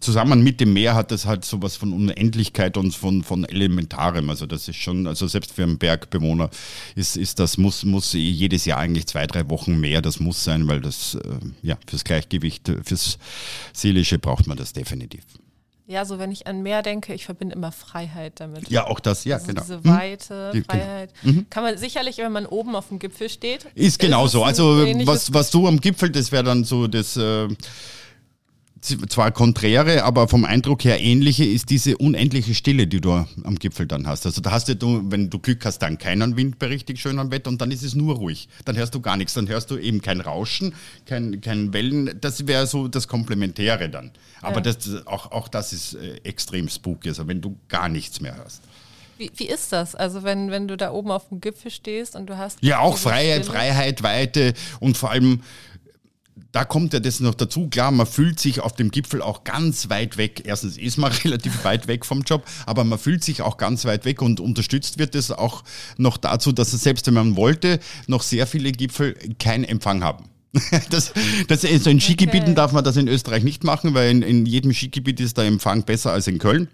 zusammen 0.00 0.42
mit 0.42 0.60
dem 0.60 0.72
Meer 0.74 0.94
hat 0.94 1.10
das 1.10 1.24
halt 1.24 1.44
sowas 1.44 1.76
von 1.76 1.92
Unendlichkeit 1.92 2.76
und 2.76 2.94
von, 2.94 3.22
von 3.22 3.44
Elementarem. 3.44 4.28
Also 4.28 4.46
das 4.46 4.68
ist 4.68 4.76
schon, 4.76 5.06
also 5.06 5.26
selbst 5.26 5.52
für 5.52 5.62
einen 5.62 5.78
Bergbewohner 5.78 6.50
ist, 6.94 7.16
ist 7.16 7.38
das, 7.38 7.56
muss, 7.56 7.84
muss 7.84 8.12
jedes 8.12 8.66
Jahr 8.66 8.78
eigentlich 8.78 9.06
zwei, 9.06 9.26
drei 9.26 9.48
Wochen 9.48 9.80
mehr, 9.80 10.02
das 10.02 10.20
muss 10.20 10.44
sein, 10.44 10.68
weil 10.68 10.80
das, 10.80 11.14
äh, 11.14 11.38
ja, 11.62 11.78
fürs 11.86 12.04
Gleichgewicht, 12.04 12.70
fürs 12.84 13.18
Seelische 13.72 14.18
braucht 14.18 14.46
man 14.46 14.58
das 14.58 14.74
definitiv. 14.74 15.22
Ja, 15.88 16.04
so 16.04 16.18
wenn 16.18 16.32
ich 16.32 16.48
an 16.48 16.62
Meer 16.62 16.82
denke, 16.82 17.14
ich 17.14 17.24
verbinde 17.24 17.54
immer 17.54 17.70
Freiheit 17.70 18.40
damit. 18.40 18.68
Ja, 18.68 18.88
auch 18.88 18.98
das, 18.98 19.24
ja, 19.24 19.36
also 19.36 19.46
genau. 19.46 19.62
Diese 19.62 19.84
Weite, 19.84 20.50
hm? 20.52 20.64
Freiheit. 20.64 21.12
Genau. 21.22 21.42
Kann 21.48 21.62
man 21.62 21.78
sicherlich, 21.78 22.18
wenn 22.18 22.32
man 22.32 22.44
oben 22.44 22.74
auf 22.74 22.88
dem 22.88 22.98
Gipfel 22.98 23.28
steht. 23.28 23.66
Ist 23.76 24.00
genauso. 24.00 24.42
Also 24.42 24.84
was, 25.06 25.32
was 25.32 25.50
du 25.50 25.68
am 25.68 25.80
Gipfel, 25.80 26.10
das 26.10 26.32
wäre 26.32 26.42
dann 26.42 26.64
so 26.64 26.88
das. 26.88 27.16
Äh, 27.16 27.48
zwar 28.86 29.32
konträre, 29.32 30.04
aber 30.04 30.28
vom 30.28 30.44
Eindruck 30.44 30.84
her 30.84 31.00
ähnliche 31.00 31.44
ist 31.44 31.70
diese 31.70 31.96
unendliche 31.98 32.54
Stille, 32.54 32.86
die 32.86 33.00
du 33.00 33.12
am 33.12 33.56
Gipfel 33.56 33.86
dann 33.86 34.06
hast. 34.06 34.26
Also 34.26 34.40
da 34.40 34.50
hast 34.50 34.68
du, 34.68 35.02
wenn 35.10 35.30
du 35.30 35.38
Glück 35.38 35.64
hast, 35.64 35.78
dann 35.80 35.98
keinen 35.98 36.36
Wind 36.36 36.58
bei 36.58 36.66
richtig 36.66 37.00
schönem 37.00 37.30
Wetter 37.30 37.50
und 37.50 37.60
dann 37.60 37.70
ist 37.70 37.82
es 37.82 37.94
nur 37.94 38.16
ruhig. 38.16 38.48
Dann 38.64 38.76
hörst 38.76 38.94
du 38.94 39.00
gar 39.00 39.16
nichts, 39.16 39.34
dann 39.34 39.48
hörst 39.48 39.70
du 39.70 39.78
eben 39.78 40.00
kein 40.00 40.20
Rauschen, 40.20 40.74
kein, 41.04 41.40
kein 41.40 41.72
Wellen. 41.72 42.18
Das 42.20 42.46
wäre 42.46 42.66
so 42.66 42.88
das 42.88 43.08
Komplementäre 43.08 43.88
dann. 43.88 44.10
Aber 44.40 44.56
ja. 44.56 44.62
das, 44.62 45.06
auch, 45.06 45.32
auch 45.32 45.48
das 45.48 45.72
ist 45.72 45.94
äh, 45.94 46.16
extrem 46.24 46.68
spooky, 46.68 47.08
also 47.08 47.26
wenn 47.26 47.40
du 47.40 47.56
gar 47.68 47.88
nichts 47.88 48.20
mehr 48.20 48.36
hörst. 48.36 48.62
Wie, 49.18 49.30
wie 49.36 49.48
ist 49.48 49.72
das? 49.72 49.94
Also 49.94 50.22
wenn, 50.22 50.50
wenn 50.50 50.68
du 50.68 50.76
da 50.76 50.92
oben 50.92 51.10
auf 51.10 51.28
dem 51.28 51.40
Gipfel 51.40 51.70
stehst 51.70 52.16
und 52.16 52.26
du 52.26 52.36
hast... 52.36 52.58
Ja, 52.60 52.80
auch 52.80 52.98
Freiheit, 52.98 53.46
Freiheit, 53.46 54.02
Weite 54.02 54.52
und 54.78 54.96
vor 54.96 55.10
allem 55.10 55.40
da 56.56 56.64
kommt 56.64 56.94
ja 56.94 57.00
das 57.00 57.20
noch 57.20 57.34
dazu. 57.34 57.68
Klar, 57.68 57.90
man 57.90 58.06
fühlt 58.06 58.40
sich 58.40 58.60
auf 58.60 58.74
dem 58.74 58.90
Gipfel 58.90 59.20
auch 59.20 59.44
ganz 59.44 59.90
weit 59.90 60.16
weg. 60.16 60.40
Erstens 60.46 60.78
ist 60.78 60.96
man 60.96 61.12
relativ 61.24 61.64
weit 61.64 61.86
weg 61.86 62.06
vom 62.06 62.22
Job, 62.22 62.46
aber 62.64 62.82
man 62.82 62.98
fühlt 62.98 63.22
sich 63.22 63.42
auch 63.42 63.58
ganz 63.58 63.84
weit 63.84 64.06
weg 64.06 64.22
und 64.22 64.40
unterstützt 64.40 64.98
wird 64.98 65.14
es 65.14 65.30
auch 65.30 65.64
noch 65.98 66.16
dazu, 66.16 66.52
dass 66.52 66.72
es 66.72 66.82
selbst 66.82 67.06
wenn 67.08 67.12
man 67.12 67.36
wollte, 67.36 67.78
noch 68.06 68.22
sehr 68.22 68.46
viele 68.46 68.72
Gipfel 68.72 69.12
keinen 69.38 69.64
Empfang 69.64 70.02
haben. 70.02 70.30
Das, 70.88 71.12
das, 71.48 71.66
also 71.66 71.90
in 71.90 72.00
Skigebieten 72.00 72.48
okay. 72.48 72.54
darf 72.54 72.72
man 72.72 72.82
das 72.82 72.96
in 72.96 73.06
Österreich 73.06 73.44
nicht 73.44 73.62
machen, 73.62 73.92
weil 73.92 74.10
in, 74.10 74.22
in 74.22 74.46
jedem 74.46 74.72
Skigebiet 74.72 75.20
ist 75.20 75.36
der 75.36 75.44
Empfang 75.44 75.82
besser 75.82 76.12
als 76.12 76.26
in 76.26 76.38
Köln. 76.38 76.68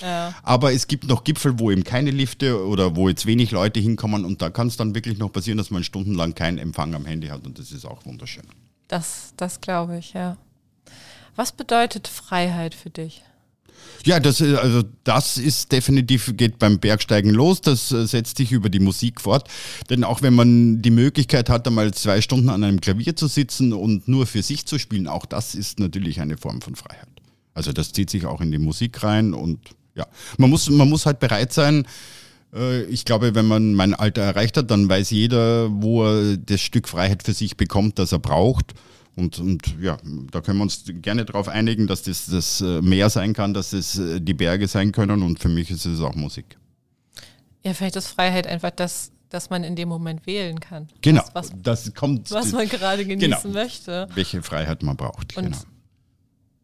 Ja. 0.00 0.32
Aber 0.44 0.72
es 0.72 0.86
gibt 0.86 1.08
noch 1.08 1.24
Gipfel, 1.24 1.58
wo 1.58 1.72
eben 1.72 1.82
keine 1.82 2.12
Lifte 2.12 2.64
oder 2.64 2.94
wo 2.94 3.08
jetzt 3.08 3.26
wenig 3.26 3.50
Leute 3.50 3.80
hinkommen 3.80 4.24
und 4.24 4.42
da 4.42 4.50
kann 4.50 4.68
es 4.68 4.76
dann 4.76 4.94
wirklich 4.94 5.18
noch 5.18 5.32
passieren, 5.32 5.58
dass 5.58 5.72
man 5.72 5.82
stundenlang 5.82 6.36
keinen 6.36 6.58
Empfang 6.58 6.94
am 6.94 7.04
Handy 7.04 7.26
hat 7.26 7.44
und 7.44 7.58
das 7.58 7.72
ist 7.72 7.84
auch 7.84 8.06
wunderschön. 8.06 8.44
Das, 8.88 9.32
das 9.36 9.60
glaube 9.60 9.98
ich, 9.98 10.12
ja. 10.12 10.36
Was 11.36 11.52
bedeutet 11.52 12.06
Freiheit 12.06 12.74
für 12.74 12.90
dich? 12.90 13.22
Ja, 14.04 14.20
das, 14.20 14.40
äh, 14.40 14.56
also 14.56 14.82
das 15.04 15.38
ist 15.38 15.72
definitiv, 15.72 16.36
geht 16.36 16.58
beim 16.58 16.78
Bergsteigen 16.78 17.30
los, 17.30 17.60
das 17.60 17.90
äh, 17.92 18.06
setzt 18.06 18.36
sich 18.36 18.52
über 18.52 18.68
die 18.68 18.78
Musik 18.78 19.20
fort. 19.20 19.48
Denn 19.90 20.04
auch 20.04 20.22
wenn 20.22 20.34
man 20.34 20.82
die 20.82 20.90
Möglichkeit 20.90 21.48
hat, 21.48 21.66
einmal 21.66 21.92
zwei 21.94 22.20
Stunden 22.20 22.50
an 22.50 22.62
einem 22.64 22.80
Klavier 22.80 23.16
zu 23.16 23.26
sitzen 23.26 23.72
und 23.72 24.06
nur 24.08 24.26
für 24.26 24.42
sich 24.42 24.66
zu 24.66 24.78
spielen, 24.78 25.08
auch 25.08 25.26
das 25.26 25.54
ist 25.54 25.80
natürlich 25.80 26.20
eine 26.20 26.36
Form 26.36 26.60
von 26.60 26.76
Freiheit. 26.76 27.08
Also 27.54 27.72
das 27.72 27.92
zieht 27.92 28.10
sich 28.10 28.26
auch 28.26 28.40
in 28.40 28.50
die 28.50 28.58
Musik 28.58 29.02
rein 29.02 29.32
und 29.32 29.58
ja, 29.94 30.06
man 30.38 30.50
muss, 30.50 30.68
man 30.68 30.88
muss 30.88 31.06
halt 31.06 31.20
bereit 31.20 31.52
sein, 31.52 31.86
ich 32.88 33.04
glaube, 33.04 33.34
wenn 33.34 33.46
man 33.46 33.74
mein 33.74 33.94
Alter 33.94 34.22
erreicht 34.22 34.56
hat, 34.56 34.70
dann 34.70 34.88
weiß 34.88 35.10
jeder, 35.10 35.68
wo 35.70 36.04
er 36.04 36.36
das 36.36 36.60
Stück 36.60 36.88
Freiheit 36.88 37.22
für 37.24 37.32
sich 37.32 37.56
bekommt, 37.56 37.98
das 37.98 38.12
er 38.12 38.20
braucht. 38.20 38.74
Und, 39.16 39.38
und 39.38 39.62
ja, 39.80 39.96
da 40.30 40.40
können 40.40 40.58
wir 40.58 40.62
uns 40.62 40.84
gerne 40.86 41.24
darauf 41.24 41.48
einigen, 41.48 41.86
dass 41.86 42.02
das 42.02 42.26
das 42.26 42.60
äh, 42.60 42.80
Meer 42.80 43.10
sein 43.10 43.32
kann, 43.32 43.54
dass 43.54 43.72
es 43.72 43.98
äh, 43.98 44.20
die 44.20 44.34
Berge 44.34 44.66
sein 44.66 44.92
können 44.92 45.22
und 45.22 45.38
für 45.38 45.48
mich 45.48 45.70
ist 45.70 45.84
es 45.84 46.00
auch 46.00 46.14
Musik. 46.14 46.56
Ja, 47.64 47.74
vielleicht 47.74 47.96
ist 47.96 48.08
Freiheit 48.08 48.46
einfach 48.46 48.70
das, 48.70 49.12
dass 49.28 49.50
man 49.50 49.62
in 49.62 49.76
dem 49.76 49.88
Moment 49.88 50.26
wählen 50.26 50.58
kann. 50.58 50.88
Genau, 51.00 51.22
das, 51.22 51.34
was, 51.34 51.52
das 51.62 51.94
kommt. 51.94 52.30
Was 52.32 52.52
man 52.52 52.68
gerade 52.68 53.04
genießen 53.04 53.42
genau, 53.42 53.54
möchte. 53.54 54.08
Welche 54.14 54.42
Freiheit 54.42 54.82
man 54.82 54.96
braucht. 54.96 55.36
Und 55.36 55.44
genau 55.44 55.58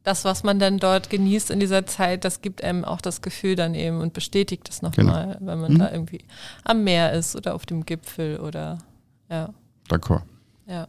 das, 0.03 0.25
was 0.25 0.43
man 0.43 0.59
dann 0.59 0.79
dort 0.79 1.11
genießt 1.11 1.51
in 1.51 1.61
dieser 1.61 1.87
Zeit, 1.87 2.25
das 2.25 2.41
gibt 2.41 2.65
einem 2.65 2.85
auch 2.85 3.01
das 3.01 3.21
Gefühl 3.21 3.55
dann 3.55 3.75
eben 3.75 4.01
und 4.01 4.13
bestätigt 4.13 4.69
es 4.69 4.83
nochmal, 4.83 5.37
genau. 5.39 5.51
wenn 5.51 5.61
man 5.61 5.73
mhm. 5.75 5.79
da 5.79 5.93
irgendwie 5.93 6.25
am 6.65 6.85
Meer 6.85 7.13
ist 7.13 7.37
oder 7.37 7.55
auf 7.55 7.67
dem 7.67 7.85
Gipfel 7.85 8.41
oder 8.41 8.79
ja. 9.29 9.51
D'accord. 9.89 10.23
Ja. 10.67 10.89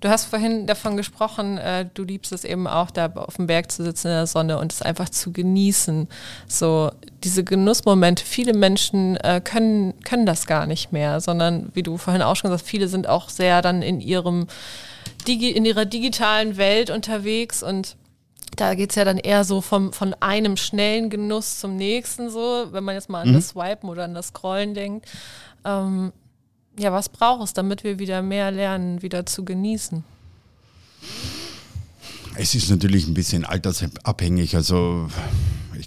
Du 0.00 0.08
hast 0.08 0.26
vorhin 0.26 0.66
davon 0.66 0.96
gesprochen, 0.96 1.58
äh, 1.58 1.86
du 1.92 2.04
liebst 2.04 2.32
es 2.32 2.44
eben 2.44 2.66
auch, 2.66 2.90
da 2.90 3.06
auf 3.06 3.36
dem 3.36 3.46
Berg 3.46 3.70
zu 3.70 3.84
sitzen 3.84 4.06
in 4.06 4.14
der 4.14 4.26
Sonne 4.26 4.58
und 4.58 4.72
es 4.72 4.80
einfach 4.80 5.10
zu 5.10 5.30
genießen. 5.30 6.08
So 6.48 6.90
diese 7.22 7.44
Genussmomente. 7.44 8.24
Viele 8.24 8.54
Menschen 8.54 9.18
äh, 9.18 9.42
können, 9.44 9.92
können 10.02 10.24
das 10.24 10.46
gar 10.46 10.64
nicht 10.64 10.90
mehr, 10.90 11.20
sondern 11.20 11.70
wie 11.74 11.82
du 11.82 11.98
vorhin 11.98 12.22
auch 12.22 12.34
schon 12.34 12.48
gesagt 12.48 12.62
hast, 12.62 12.70
viele 12.70 12.88
sind 12.88 13.08
auch 13.08 13.28
sehr 13.28 13.60
dann 13.60 13.82
in 13.82 14.00
ihrem 14.00 14.46
in 15.28 15.64
ihrer 15.64 15.84
digitalen 15.84 16.56
Welt 16.56 16.90
unterwegs 16.90 17.62
und 17.62 17.96
da 18.56 18.74
geht 18.74 18.90
es 18.90 18.96
ja 18.96 19.04
dann 19.04 19.18
eher 19.18 19.44
so 19.44 19.60
vom, 19.60 19.92
von 19.92 20.14
einem 20.14 20.56
schnellen 20.56 21.08
Genuss 21.08 21.60
zum 21.60 21.76
nächsten, 21.76 22.30
so, 22.30 22.66
wenn 22.72 22.82
man 22.84 22.94
jetzt 22.96 23.08
mal 23.08 23.22
an 23.22 23.28
Mhm. 23.30 23.34
das 23.34 23.50
Swipen 23.50 23.88
oder 23.88 24.04
an 24.04 24.14
das 24.14 24.28
Scrollen 24.28 24.74
denkt. 24.74 25.06
Ähm, 25.64 26.12
ja, 26.78 26.92
was 26.92 27.08
braucht 27.08 27.44
es, 27.44 27.52
damit 27.52 27.84
wir 27.84 27.98
wieder 27.98 28.22
mehr 28.22 28.50
lernen, 28.50 29.02
wieder 29.02 29.24
zu 29.26 29.44
genießen? 29.44 30.02
Es 32.36 32.54
ist 32.54 32.70
natürlich 32.70 33.06
ein 33.06 33.14
bisschen 33.14 33.44
altersabhängig. 33.44 34.56
Also 34.56 35.08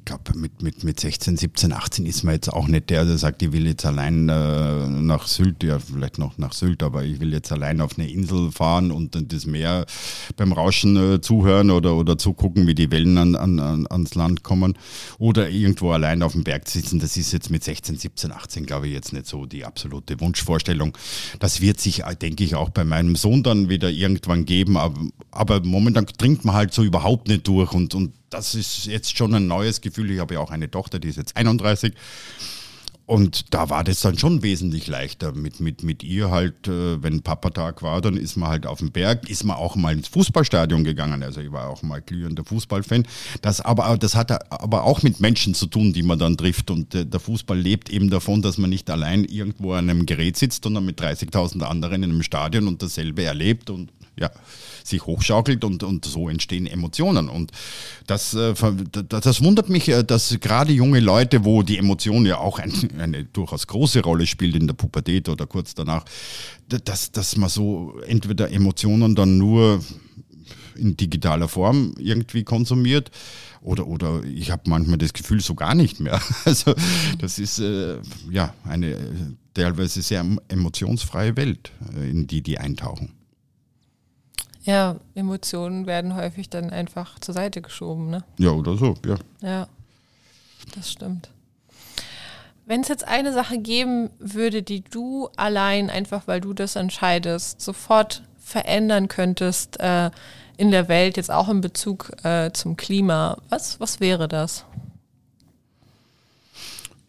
ich 0.03 0.05
glaube, 0.05 0.37
mit, 0.37 0.61
mit, 0.61 0.83
mit 0.83 0.99
16, 0.99 1.37
17, 1.37 1.71
18 1.71 2.05
ist 2.05 2.23
man 2.23 2.33
jetzt 2.33 2.51
auch 2.51 2.67
nicht 2.67 2.89
der, 2.89 3.05
der 3.05 3.17
sagt, 3.17 3.41
ich 3.41 3.53
will 3.53 3.65
jetzt 3.65 3.85
allein 3.85 4.27
äh, 4.27 4.87
nach 4.89 5.27
Sylt, 5.27 5.63
ja 5.63 5.79
vielleicht 5.79 6.17
noch 6.17 6.37
nach 6.37 6.51
Sylt, 6.51 6.83
aber 6.83 7.05
ich 7.05 7.21
will 7.21 7.31
jetzt 7.31 7.53
allein 7.53 7.79
auf 7.79 7.97
eine 7.97 8.11
Insel 8.11 8.51
fahren 8.51 8.91
und 8.91 9.15
dann 9.15 9.29
das 9.29 9.45
Meer 9.45 9.85
beim 10.35 10.51
Rauschen 10.51 10.97
äh, 10.97 11.21
zuhören 11.21 11.71
oder, 11.71 11.95
oder 11.95 12.17
zugucken, 12.17 12.67
wie 12.67 12.75
die 12.75 12.91
Wellen 12.91 13.17
an, 13.17 13.35
an, 13.37 13.59
an, 13.61 13.87
ans 13.89 14.13
Land 14.15 14.43
kommen 14.43 14.77
oder 15.19 15.49
irgendwo 15.49 15.91
allein 15.91 16.21
auf 16.21 16.33
dem 16.33 16.43
Berg 16.43 16.67
sitzen. 16.67 16.99
Das 16.99 17.15
ist 17.15 17.31
jetzt 17.31 17.49
mit 17.49 17.63
16, 17.63 17.95
17, 17.95 18.33
18, 18.33 18.65
glaube 18.65 18.87
ich, 18.87 18.93
jetzt 18.93 19.13
nicht 19.13 19.25
so 19.25 19.45
die 19.45 19.63
absolute 19.63 20.19
Wunschvorstellung. 20.19 20.97
Das 21.39 21.61
wird 21.61 21.79
sich, 21.79 22.03
äh, 22.03 22.13
denke 22.13 22.43
ich, 22.43 22.55
auch 22.55 22.71
bei 22.71 22.83
meinem 22.83 23.15
Sohn 23.15 23.41
dann 23.41 23.69
wieder 23.69 23.89
irgendwann 23.89 24.43
geben, 24.43 24.75
aber, 24.75 24.99
aber 25.31 25.61
momentan 25.63 26.07
dringt 26.17 26.43
man 26.43 26.55
halt 26.55 26.73
so 26.73 26.83
überhaupt 26.83 27.29
nicht 27.29 27.47
durch 27.47 27.71
und, 27.71 27.95
und 27.95 28.11
das 28.33 28.55
ist 28.55 28.85
jetzt 28.85 29.15
schon 29.15 29.33
ein 29.35 29.47
neues 29.47 29.81
Gefühl. 29.81 30.11
Ich 30.11 30.19
habe 30.19 30.35
ja 30.35 30.39
auch 30.39 30.51
eine 30.51 30.69
Tochter, 30.69 30.99
die 30.99 31.09
ist 31.09 31.17
jetzt 31.17 31.37
31. 31.37 31.93
Und 33.05 33.53
da 33.53 33.69
war 33.69 33.83
das 33.83 33.99
dann 33.99 34.17
schon 34.17 34.43
wesentlich 34.43 34.87
leichter. 34.87 35.33
Mit, 35.33 35.59
mit, 35.59 35.83
mit 35.83 36.03
ihr 36.03 36.31
halt, 36.31 36.69
äh, 36.69 37.03
wenn 37.03 37.21
Papatag 37.21 37.81
war, 37.81 37.99
dann 37.99 38.15
ist 38.15 38.37
man 38.37 38.49
halt 38.49 38.65
auf 38.65 38.79
dem 38.79 38.91
Berg, 38.91 39.29
ist 39.29 39.43
man 39.43 39.57
auch 39.57 39.75
mal 39.75 39.93
ins 39.93 40.07
Fußballstadion 40.07 40.85
gegangen. 40.85 41.21
Also 41.21 41.41
ich 41.41 41.51
war 41.51 41.69
auch 41.69 41.83
mal 41.83 42.01
glühender 42.01 42.45
Fußballfan. 42.45 43.05
Das, 43.41 43.59
aber, 43.59 43.97
das 43.97 44.15
hat 44.15 44.51
aber 44.51 44.83
auch 44.83 45.03
mit 45.03 45.19
Menschen 45.19 45.53
zu 45.53 45.65
tun, 45.65 45.91
die 45.91 46.01
man 46.01 46.17
dann 46.17 46.37
trifft. 46.37 46.71
Und 46.71 46.95
äh, 46.95 47.05
der 47.05 47.19
Fußball 47.19 47.59
lebt 47.59 47.89
eben 47.89 48.09
davon, 48.09 48.41
dass 48.41 48.57
man 48.57 48.69
nicht 48.69 48.89
allein 48.89 49.25
irgendwo 49.25 49.73
an 49.73 49.89
einem 49.89 50.05
Gerät 50.05 50.37
sitzt, 50.37 50.63
sondern 50.63 50.85
mit 50.85 51.01
30.000 51.01 51.61
anderen 51.61 52.03
in 52.03 52.11
einem 52.11 52.23
Stadion 52.23 52.69
und 52.69 52.81
dasselbe 52.81 53.23
erlebt 53.23 53.69
und 53.69 53.91
ja, 54.15 54.29
sich 54.83 55.05
hochschaukelt 55.05 55.63
und, 55.63 55.83
und 55.83 56.05
so 56.05 56.29
entstehen 56.29 56.67
Emotionen. 56.67 57.29
Und 57.29 57.51
das, 58.05 58.33
äh, 58.33 58.53
das, 59.07 59.43
wundert 59.43 59.69
mich, 59.69 59.89
äh, 59.89 60.03
dass 60.03 60.37
gerade 60.39 60.71
junge 60.73 60.99
Leute, 60.99 61.45
wo 61.45 61.63
die 61.63 61.77
Emotion 61.77 62.25
ja 62.25 62.37
auch 62.37 62.59
ein, 62.59 62.71
eine 62.99 63.23
durchaus 63.25 63.67
große 63.67 64.01
Rolle 64.01 64.27
spielt 64.27 64.55
in 64.55 64.67
der 64.67 64.73
Pubertät 64.73 65.29
oder 65.29 65.47
kurz 65.47 65.73
danach, 65.73 66.05
dass, 66.67 67.11
dass 67.11 67.37
man 67.37 67.49
so 67.49 67.99
entweder 68.07 68.51
Emotionen 68.51 69.15
dann 69.15 69.37
nur 69.37 69.83
in 70.75 70.97
digitaler 70.97 71.47
Form 71.47 71.93
irgendwie 71.99 72.43
konsumiert 72.43 73.11
oder, 73.61 73.87
oder 73.87 74.23
ich 74.23 74.51
habe 74.51 74.63
manchmal 74.69 74.97
das 74.97 75.13
Gefühl 75.13 75.39
so 75.39 75.55
gar 75.55 75.75
nicht 75.75 75.99
mehr. 75.99 76.19
Also 76.45 76.73
das 77.19 77.39
ist 77.39 77.59
äh, 77.59 77.97
ja 78.29 78.53
eine 78.63 78.91
äh, 78.91 78.99
teilweise 79.53 80.01
sehr 80.01 80.25
emotionsfreie 80.49 81.37
Welt, 81.37 81.71
in 81.95 82.27
die 82.27 82.41
die 82.41 82.57
eintauchen. 82.57 83.13
Ja, 84.63 84.95
Emotionen 85.13 85.85
werden 85.85 86.15
häufig 86.15 86.49
dann 86.49 86.69
einfach 86.69 87.19
zur 87.19 87.33
Seite 87.33 87.61
geschoben, 87.61 88.09
ne? 88.09 88.23
Ja, 88.37 88.51
oder 88.51 88.77
so, 88.77 88.95
ja. 89.05 89.15
Ja, 89.41 89.67
das 90.75 90.91
stimmt. 90.91 91.29
Wenn 92.65 92.81
es 92.81 92.87
jetzt 92.87 93.05
eine 93.05 93.33
Sache 93.33 93.57
geben 93.57 94.09
würde, 94.19 94.63
die 94.63 94.81
du 94.81 95.27
allein, 95.35 95.89
einfach 95.89 96.27
weil 96.27 96.39
du 96.39 96.53
das 96.53 96.77
entscheidest, 96.77 97.59
sofort 97.61 98.23
verändern 98.39 99.09
könntest 99.09 99.79
äh, 99.81 100.11
in 100.55 100.71
der 100.71 100.87
Welt, 100.87 101.17
jetzt 101.17 101.31
auch 101.31 101.49
in 101.49 101.59
Bezug 101.59 102.11
äh, 102.23 102.51
zum 102.53 102.77
Klima, 102.77 103.37
was, 103.49 103.81
was 103.81 103.99
wäre 103.99 104.29
das? 104.29 104.65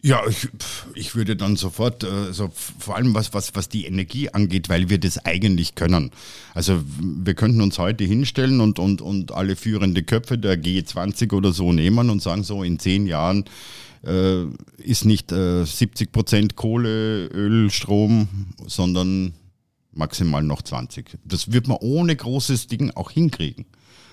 Ja, 0.05 0.21
ich, 0.29 0.47
ich 0.93 1.15
würde 1.15 1.35
dann 1.35 1.55
sofort, 1.55 2.03
also 2.03 2.51
vor 2.53 2.95
allem 2.95 3.15
was, 3.15 3.33
was, 3.33 3.55
was 3.55 3.69
die 3.69 3.85
Energie 3.85 4.29
angeht, 4.29 4.69
weil 4.69 4.87
wir 4.87 4.99
das 4.99 5.25
eigentlich 5.25 5.73
können. 5.73 6.11
Also 6.53 6.83
wir 7.01 7.33
könnten 7.33 7.59
uns 7.59 7.79
heute 7.79 8.03
hinstellen 8.03 8.61
und, 8.61 8.77
und, 8.77 9.01
und 9.01 9.31
alle 9.31 9.55
führende 9.55 10.03
Köpfe 10.03 10.37
der 10.37 10.61
G20 10.61 11.33
oder 11.33 11.51
so 11.53 11.73
nehmen 11.73 12.11
und 12.11 12.21
sagen 12.21 12.43
so, 12.43 12.61
in 12.61 12.77
zehn 12.77 13.07
Jahren 13.07 13.45
äh, 14.05 14.43
ist 14.77 15.05
nicht 15.05 15.31
äh, 15.31 15.65
70 15.65 16.11
Prozent 16.11 16.55
Kohle, 16.55 17.25
Öl, 17.25 17.71
Strom, 17.71 18.27
sondern 18.67 19.33
maximal 19.91 20.43
noch 20.43 20.61
20. 20.61 21.17
Das 21.23 21.51
wird 21.51 21.67
man 21.67 21.77
ohne 21.81 22.15
großes 22.15 22.67
Ding 22.67 22.91
auch 22.91 23.09
hinkriegen. 23.09 23.65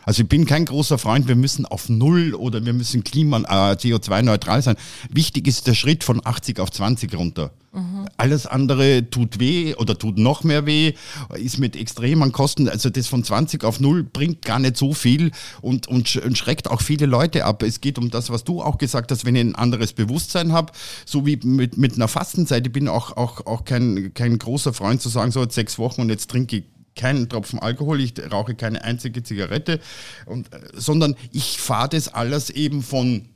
Also 0.04 0.22
ich 0.22 0.28
bin 0.28 0.46
kein 0.46 0.64
großer 0.64 0.98
Freund, 0.98 1.28
wir 1.28 1.36
müssen 1.36 1.66
auf 1.66 1.88
Null 1.88 2.34
oder 2.34 2.64
wir 2.64 2.72
müssen 2.72 3.04
Klima, 3.04 3.38
äh, 3.38 3.76
CO2-neutral 3.76 4.62
sein. 4.62 4.76
Wichtig 5.10 5.46
ist 5.46 5.66
der 5.66 5.74
Schritt 5.74 6.04
von 6.04 6.20
80 6.24 6.60
auf 6.60 6.70
20 6.70 7.14
runter. 7.14 7.52
Mhm. 7.72 8.06
Alles 8.18 8.46
andere 8.46 9.08
tut 9.08 9.38
weh 9.38 9.74
oder 9.74 9.96
tut 9.96 10.18
noch 10.18 10.44
mehr 10.44 10.66
weh, 10.66 10.92
ist 11.34 11.58
mit 11.58 11.74
extremen 11.74 12.30
Kosten. 12.30 12.68
Also 12.68 12.90
das 12.90 13.08
von 13.08 13.24
20 13.24 13.64
auf 13.64 13.80
Null 13.80 14.02
bringt 14.02 14.42
gar 14.42 14.58
nicht 14.58 14.76
so 14.76 14.92
viel 14.92 15.30
und, 15.62 15.88
und, 15.88 16.08
schreckt 16.08 16.70
auch 16.70 16.82
viele 16.82 17.06
Leute 17.06 17.46
ab. 17.46 17.62
Es 17.62 17.80
geht 17.80 17.96
um 17.96 18.10
das, 18.10 18.28
was 18.28 18.44
du 18.44 18.60
auch 18.60 18.76
gesagt 18.76 19.10
hast, 19.10 19.24
wenn 19.24 19.36
ich 19.36 19.40
ein 19.40 19.54
anderes 19.54 19.94
Bewusstsein 19.94 20.52
habe, 20.52 20.72
so 21.06 21.24
wie 21.24 21.36
mit, 21.42 21.78
mit 21.78 21.94
einer 21.94 22.08
Fastenzeit. 22.08 22.66
Ich 22.66 22.72
bin 22.72 22.88
auch, 22.88 23.16
auch, 23.16 23.46
auch 23.46 23.64
kein, 23.64 24.12
kein 24.12 24.38
großer 24.38 24.74
Freund 24.74 25.00
zu 25.00 25.08
sagen, 25.08 25.32
so 25.32 25.40
jetzt 25.40 25.54
sechs 25.54 25.78
Wochen 25.78 26.02
und 26.02 26.10
jetzt 26.10 26.30
trinke 26.30 26.56
ich 26.56 26.64
keinen 26.94 27.28
Tropfen 27.28 27.59
Alkohol, 27.59 28.00
ich 28.00 28.14
rauche 28.31 28.55
keine 28.55 28.85
einzige 28.85 29.22
Zigarette, 29.22 29.81
und, 30.26 30.48
sondern 30.74 31.16
ich 31.33 31.59
fahre 31.59 31.90
das 31.90 32.09
alles 32.09 32.50
eben 32.50 32.83
von, 32.83 33.28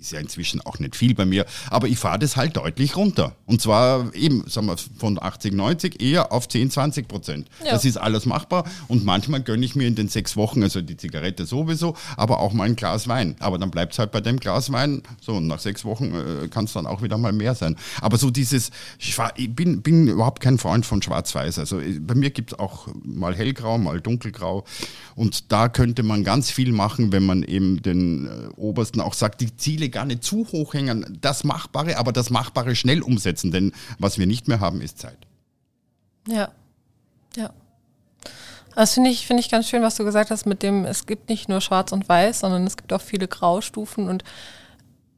ist 0.00 0.12
ja 0.12 0.20
inzwischen 0.20 0.60
auch 0.62 0.78
nicht 0.78 0.96
viel 0.96 1.14
bei 1.14 1.26
mir, 1.26 1.44
aber 1.68 1.86
ich 1.88 1.98
fahre 1.98 2.18
das 2.18 2.36
halt 2.36 2.56
deutlich 2.56 2.96
runter. 2.96 3.36
Und 3.46 3.60
zwar 3.60 4.14
eben, 4.14 4.44
sagen 4.48 4.66
wir, 4.66 4.76
von 4.76 5.22
80, 5.22 5.52
90 5.52 6.02
eher 6.02 6.32
auf 6.32 6.48
10, 6.48 6.70
20 6.70 7.06
Prozent. 7.06 7.48
Ja. 7.64 7.72
Das 7.72 7.84
ist 7.84 7.96
alles 7.96 8.26
machbar 8.26 8.64
und 8.88 9.04
manchmal 9.04 9.42
gönne 9.42 9.64
ich 9.64 9.76
mir 9.76 9.86
in 9.86 9.94
den 9.94 10.08
sechs 10.08 10.36
Wochen, 10.36 10.62
also 10.62 10.80
die 10.80 10.96
Zigarette 10.96 11.44
sowieso, 11.44 11.94
aber 12.16 12.40
auch 12.40 12.52
mal 12.52 12.64
ein 12.64 12.76
Glas 12.76 13.08
Wein. 13.08 13.36
Aber 13.40 13.58
dann 13.58 13.70
bleibt 13.70 13.92
es 13.92 13.98
halt 13.98 14.10
bei 14.10 14.20
dem 14.20 14.40
Glas 14.40 14.72
Wein, 14.72 15.02
so 15.20 15.34
und 15.34 15.46
nach 15.46 15.60
sechs 15.60 15.84
Wochen 15.84 16.14
äh, 16.14 16.48
kann 16.48 16.64
es 16.64 16.72
dann 16.72 16.86
auch 16.86 17.02
wieder 17.02 17.18
mal 17.18 17.32
mehr 17.32 17.54
sein. 17.54 17.76
Aber 18.00 18.16
so 18.16 18.30
dieses, 18.30 18.70
ich, 18.98 19.16
bin, 19.54 19.82
bin 19.82 20.08
überhaupt 20.08 20.40
kein 20.40 20.58
Freund 20.58 20.86
von 20.86 21.02
Schwarz-Weiß. 21.02 21.58
Also 21.58 21.80
bei 22.00 22.14
mir 22.14 22.30
gibt 22.30 22.52
es 22.52 22.58
auch 22.58 22.88
mal 23.04 23.34
hellgrau, 23.34 23.76
mal 23.76 24.00
dunkelgrau 24.00 24.64
und 25.14 25.52
da 25.52 25.68
könnte 25.68 26.02
man 26.02 26.24
ganz 26.24 26.50
viel 26.50 26.72
machen, 26.72 27.12
wenn 27.12 27.26
man 27.26 27.42
eben 27.42 27.82
den 27.82 28.26
äh, 28.26 28.30
Obersten 28.56 29.00
auch 29.00 29.14
sagt, 29.14 29.40
die 29.40 29.54
Ziele 29.56 29.89
gar 29.90 30.04
nicht 30.04 30.24
zu 30.24 30.46
hoch 30.52 30.74
hängen, 30.74 31.18
das 31.20 31.44
Machbare, 31.44 31.98
aber 31.98 32.12
das 32.12 32.30
Machbare 32.30 32.74
schnell 32.74 33.02
umsetzen, 33.02 33.50
denn 33.50 33.72
was 33.98 34.18
wir 34.18 34.26
nicht 34.26 34.48
mehr 34.48 34.60
haben, 34.60 34.80
ist 34.80 34.98
Zeit. 34.98 35.18
Ja, 36.26 36.50
ja. 37.36 37.50
Das 38.74 38.94
finde 38.94 39.10
ich, 39.10 39.26
finde 39.26 39.40
ich 39.40 39.50
ganz 39.50 39.68
schön, 39.68 39.82
was 39.82 39.96
du 39.96 40.04
gesagt 40.04 40.30
hast 40.30 40.46
mit 40.46 40.62
dem, 40.62 40.84
es 40.84 41.06
gibt 41.06 41.28
nicht 41.28 41.48
nur 41.48 41.60
schwarz 41.60 41.92
und 41.92 42.08
weiß, 42.08 42.40
sondern 42.40 42.66
es 42.66 42.76
gibt 42.76 42.92
auch 42.92 43.00
viele 43.00 43.28
Graustufen 43.28 44.08
und 44.08 44.24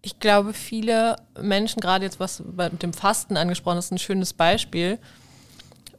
ich 0.01 0.19
glaube, 0.19 0.53
viele 0.53 1.17
Menschen, 1.41 1.81
gerade 1.81 2.05
jetzt 2.05 2.19
was 2.19 2.43
mit 2.45 2.83
dem 2.83 2.93
Fasten 2.93 3.37
angesprochen 3.37 3.79
ist, 3.79 3.93
ein 3.93 3.99
schönes 3.99 4.33
Beispiel, 4.33 4.99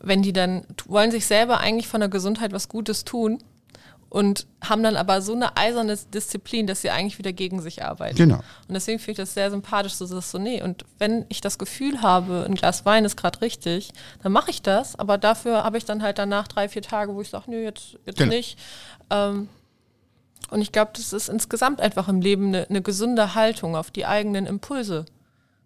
wenn 0.01 0.21
die 0.21 0.33
dann 0.33 0.65
wollen 0.85 1.11
sich 1.11 1.25
selber 1.25 1.61
eigentlich 1.61 1.87
von 1.87 2.01
der 2.01 2.09
Gesundheit 2.09 2.51
was 2.51 2.67
Gutes 2.67 3.05
tun 3.05 3.39
und 4.13 4.45
haben 4.63 4.83
dann 4.83 4.95
aber 4.95 5.23
so 5.23 5.33
eine 5.33 5.57
eiserne 5.57 5.97
Disziplin, 6.13 6.67
dass 6.67 6.83
sie 6.83 6.91
eigentlich 6.91 7.17
wieder 7.17 7.33
gegen 7.33 7.59
sich 7.61 7.83
arbeiten. 7.83 8.15
Genau. 8.15 8.43
Und 8.67 8.75
deswegen 8.75 8.99
finde 8.99 9.13
ich 9.13 9.17
das 9.17 9.33
sehr 9.33 9.49
sympathisch, 9.49 9.93
so 9.93 10.07
dass 10.07 10.29
so, 10.29 10.37
nee, 10.37 10.61
und 10.61 10.85
wenn 10.99 11.25
ich 11.29 11.41
das 11.41 11.57
Gefühl 11.57 12.03
habe, 12.03 12.45
ein 12.47 12.53
Glas 12.53 12.85
Wein 12.85 13.05
ist 13.05 13.17
gerade 13.17 13.41
richtig, 13.41 13.91
dann 14.21 14.31
mache 14.31 14.51
ich 14.51 14.61
das, 14.61 14.99
aber 14.99 15.17
dafür 15.17 15.63
habe 15.63 15.79
ich 15.79 15.85
dann 15.85 16.03
halt 16.03 16.19
danach 16.19 16.47
drei, 16.47 16.69
vier 16.69 16.83
Tage, 16.83 17.15
wo 17.15 17.21
ich 17.21 17.29
sage, 17.29 17.49
nö, 17.49 17.63
jetzt, 17.63 17.97
jetzt 18.05 18.19
genau. 18.19 18.35
nicht. 18.35 18.59
Ähm, 19.09 19.49
und 20.51 20.61
ich 20.61 20.71
glaube, 20.71 20.91
das 20.93 21.11
ist 21.11 21.27
insgesamt 21.27 21.81
einfach 21.81 22.07
im 22.07 22.21
Leben 22.21 22.49
eine, 22.49 22.69
eine, 22.69 22.83
gesunde 22.83 23.33
Haltung, 23.33 23.75
auf 23.75 23.89
die 23.89 24.05
eigenen 24.05 24.45
Impulse 24.45 25.05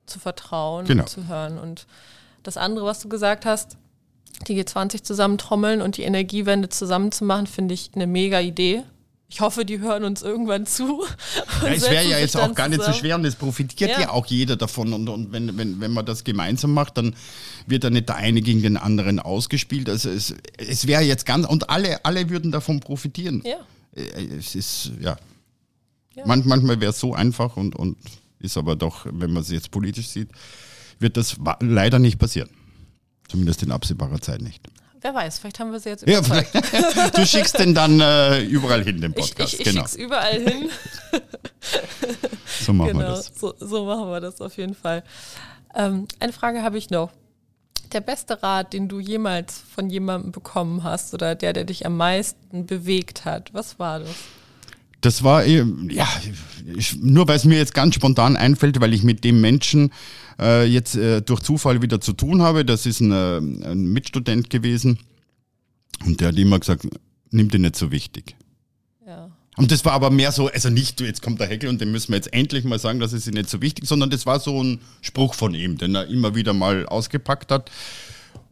zu 0.06 0.20
vertrauen 0.20 0.86
genau. 0.86 1.04
und 1.04 1.10
zu 1.10 1.28
hören. 1.28 1.60
Und 1.60 1.86
das 2.44 2.56
andere, 2.56 2.86
was 2.86 3.02
du 3.02 3.10
gesagt 3.10 3.46
hast, 3.46 3.78
die 4.47 4.62
G20 4.62 5.04
zusammentrommeln 5.04 5.82
und 5.82 5.97
die 5.97 6.04
Energiewende 6.04 6.69
zusammenzumachen, 6.69 7.47
finde 7.47 7.73
ich 7.73 7.91
eine 7.95 8.08
mega 8.08 8.39
Idee. 8.39 8.84
Ich 9.30 9.41
hoffe, 9.41 9.65
die 9.65 9.80
hören 9.80 10.06
uns 10.06 10.21
irgendwann 10.21 10.65
zu. 10.65 11.04
Ja, 11.63 11.69
es 11.69 11.89
wäre 11.89 12.08
ja 12.08 12.19
jetzt 12.19 12.38
auch 12.38 12.54
gar 12.54 12.69
nicht 12.69 12.84
so 12.84 12.93
schwer 12.93 13.15
und 13.15 13.26
es 13.26 13.36
profitiert 13.36 13.91
ja, 13.91 14.02
ja 14.02 14.10
auch 14.12 14.28
jeder 14.28 14.56
davon. 14.56 14.93
Und, 14.93 15.10
und 15.10 15.32
wenn, 15.32 15.58
wenn, 15.58 15.82
wenn 15.82 15.91
man 15.91 16.06
das 16.06 16.23
gemeinsam 16.23 16.73
macht, 16.73 16.97
dann 16.97 17.15
wird 17.65 17.84
da 17.84 17.89
nicht 17.89 18.08
der 18.10 18.15
eine 18.15 18.41
gegen 18.41 18.62
den 18.62 18.78
anderen 18.78 19.19
ausgespielt. 19.19 19.89
Also 19.89 20.10
es, 20.10 20.36
es 20.58 20.86
wäre 20.86 21.02
jetzt 21.02 21.26
ganz, 21.26 21.47
und 21.47 21.69
alle, 21.69 22.06
alle 22.06 22.30
würden 22.30 22.52
davon 22.52 22.80
profitieren. 22.80 23.41
Ja. 23.43 23.58
Äh, 23.95 24.38
es 24.38 24.56
ist, 24.56 24.91
ja. 25.02 25.17
ja. 26.15 26.23
manchmal 26.26 26.80
wäre 26.80 26.91
es 26.91 27.00
so 27.00 27.13
einfach 27.13 27.58
und, 27.58 27.76
und 27.76 27.97
ist 28.39 28.56
aber 28.56 28.76
doch, 28.76 29.06
wenn 29.06 29.32
man 29.32 29.41
es 29.41 29.50
jetzt 29.50 29.71
politisch 29.71 30.08
sieht, 30.08 30.30
wird 31.00 31.17
das 31.17 31.38
leider 31.60 32.00
nicht 32.00 32.19
passieren. 32.19 32.50
Zumindest 33.28 33.63
in 33.63 33.72
absehbarer 33.72 34.22
Zeit 34.22 34.42
nicht. 34.42 34.63
Wer 35.02 35.13
weiß, 35.13 35.40
vielleicht 35.40 35.60
haben 35.60 35.72
wir 35.72 35.80
sie 35.80 35.90
jetzt 35.90 36.04
überzeugt. 36.04 36.54
Ja, 36.54 37.10
du 37.12 37.26
schickst 37.26 37.60
den 37.60 37.76
dann 37.76 38.00
äh, 38.00 38.42
überall 38.42 38.84
hin, 38.84 39.00
den 39.00 39.13
Podcast. 39.13 39.54
Ich, 39.54 39.60
ich, 39.60 39.68
ich 39.68 39.74
genau. 39.74 39.82
schick's 39.84 39.96
überall 39.96 40.42
hin. 40.42 40.70
so 42.62 42.74
machen 42.74 42.88
genau, 42.90 43.00
wir 43.00 43.06
das. 43.08 43.32
So, 43.40 43.54
so, 43.60 43.86
machen 43.86 44.10
wir 44.10 44.20
das 44.20 44.42
auf 44.42 44.58
jeden 44.58 44.74
Fall. 44.74 45.04
Ähm, 45.76 46.08
eine 46.20 46.34
Frage 46.34 46.63
habe 46.63 46.78
ich 46.78 46.90
noch. 46.90 47.12
Der 47.94 48.02
beste 48.02 48.42
Rat, 48.44 48.74
den 48.74 48.90
du 48.90 49.00
jemals 49.00 49.62
von 49.74 49.90
jemandem 49.90 50.32
bekommen 50.32 50.84
hast 50.84 51.13
oder 51.13 51.36
der, 51.36 51.54
der 51.54 51.63
dich 51.63 51.86
am 51.86 51.96
meisten 51.96 52.66
bewegt 52.66 53.24
hat, 53.24 53.54
was 53.54 53.80
war 53.80 54.00
das? 54.00 54.16
Das 55.00 55.24
war, 55.24 55.46
ja, 55.46 56.08
ich, 56.76 56.98
nur 56.98 57.28
weil 57.28 57.38
es 57.38 57.46
mir 57.46 57.58
jetzt 57.58 57.74
ganz 57.74 57.96
spontan 57.96 58.36
einfällt, 58.36 58.82
weil 58.82 58.94
ich 58.94 59.04
mit 59.04 59.24
dem 59.24 59.40
Menschen 59.40 59.94
äh, 60.39 60.65
jetzt 60.65 60.95
äh, 60.95 61.21
durch 61.21 61.41
Zufall 61.41 61.82
wieder 61.82 62.02
zu 62.02 62.13
tun 62.13 62.41
habe. 62.41 62.65
Das 62.65 62.86
ist 62.86 63.00
ein, 63.00 63.12
äh, 63.12 63.38
ein 63.38 63.91
Mitstudent 63.93 64.50
gewesen 64.50 65.00
und 66.06 66.21
der 66.21 66.30
hat 66.30 66.38
immer 66.38 66.60
gesagt, 66.60 66.88
nimm 67.32 67.50
dir 67.50 67.60
nicht 67.60 67.76
so 67.76 67.91
wichtig. 67.91 68.36
Ja. 69.06 69.32
Und 69.58 69.71
das 69.71 69.84
war 69.86 69.93
aber 69.93 70.10
mehr 70.10 70.32
so, 70.32 70.47
also 70.47 70.69
nicht, 70.69 71.02
jetzt 71.02 71.21
kommt 71.21 71.39
der 71.39 71.47
Heckel 71.47 71.69
und 71.69 71.82
dem 71.82 71.91
müssen 71.91 72.10
wir 72.10 72.17
jetzt 72.17 72.32
endlich 72.34 72.63
mal 72.63 72.80
sagen, 72.80 73.00
das 73.00 73.13
ist 73.13 73.32
nicht 73.32 73.50
so 73.50 73.62
wichtig, 73.62 73.88
sondern 73.88 74.10
das 74.10 74.26
war 74.26 74.39
so 74.39 74.62
ein 74.62 74.80
Spruch 75.02 75.34
von 75.34 75.54
ihm, 75.54 75.78
den 75.78 75.95
er 75.95 76.08
immer 76.08 76.36
wieder 76.36 76.54
mal 76.54 76.86
ausgepackt 76.86 77.52
hat. 77.52 77.71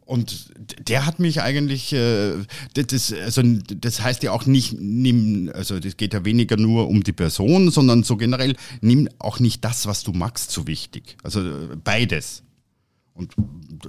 Und 0.06 0.50
der 0.88 1.04
hat 1.04 1.18
mich 1.18 1.42
eigentlich, 1.42 1.92
äh, 1.92 2.34
das, 2.74 3.12
also 3.12 3.42
das 3.42 4.00
heißt 4.00 4.22
ja 4.22 4.30
auch 4.30 4.46
nicht, 4.46 4.76
nimm, 4.78 5.50
also 5.52 5.80
das 5.80 5.96
geht 5.96 6.14
ja 6.14 6.24
weniger 6.24 6.56
nur 6.56 6.88
um 6.88 7.02
die 7.02 7.12
Person, 7.12 7.72
sondern 7.72 8.04
so 8.04 8.16
generell, 8.16 8.54
nimm 8.80 9.08
auch 9.18 9.40
nicht 9.40 9.64
das, 9.64 9.86
was 9.86 10.04
du 10.04 10.12
magst, 10.12 10.52
so 10.52 10.68
wichtig. 10.68 11.16
Also 11.24 11.42
beides. 11.82 12.44
Und 13.14 13.32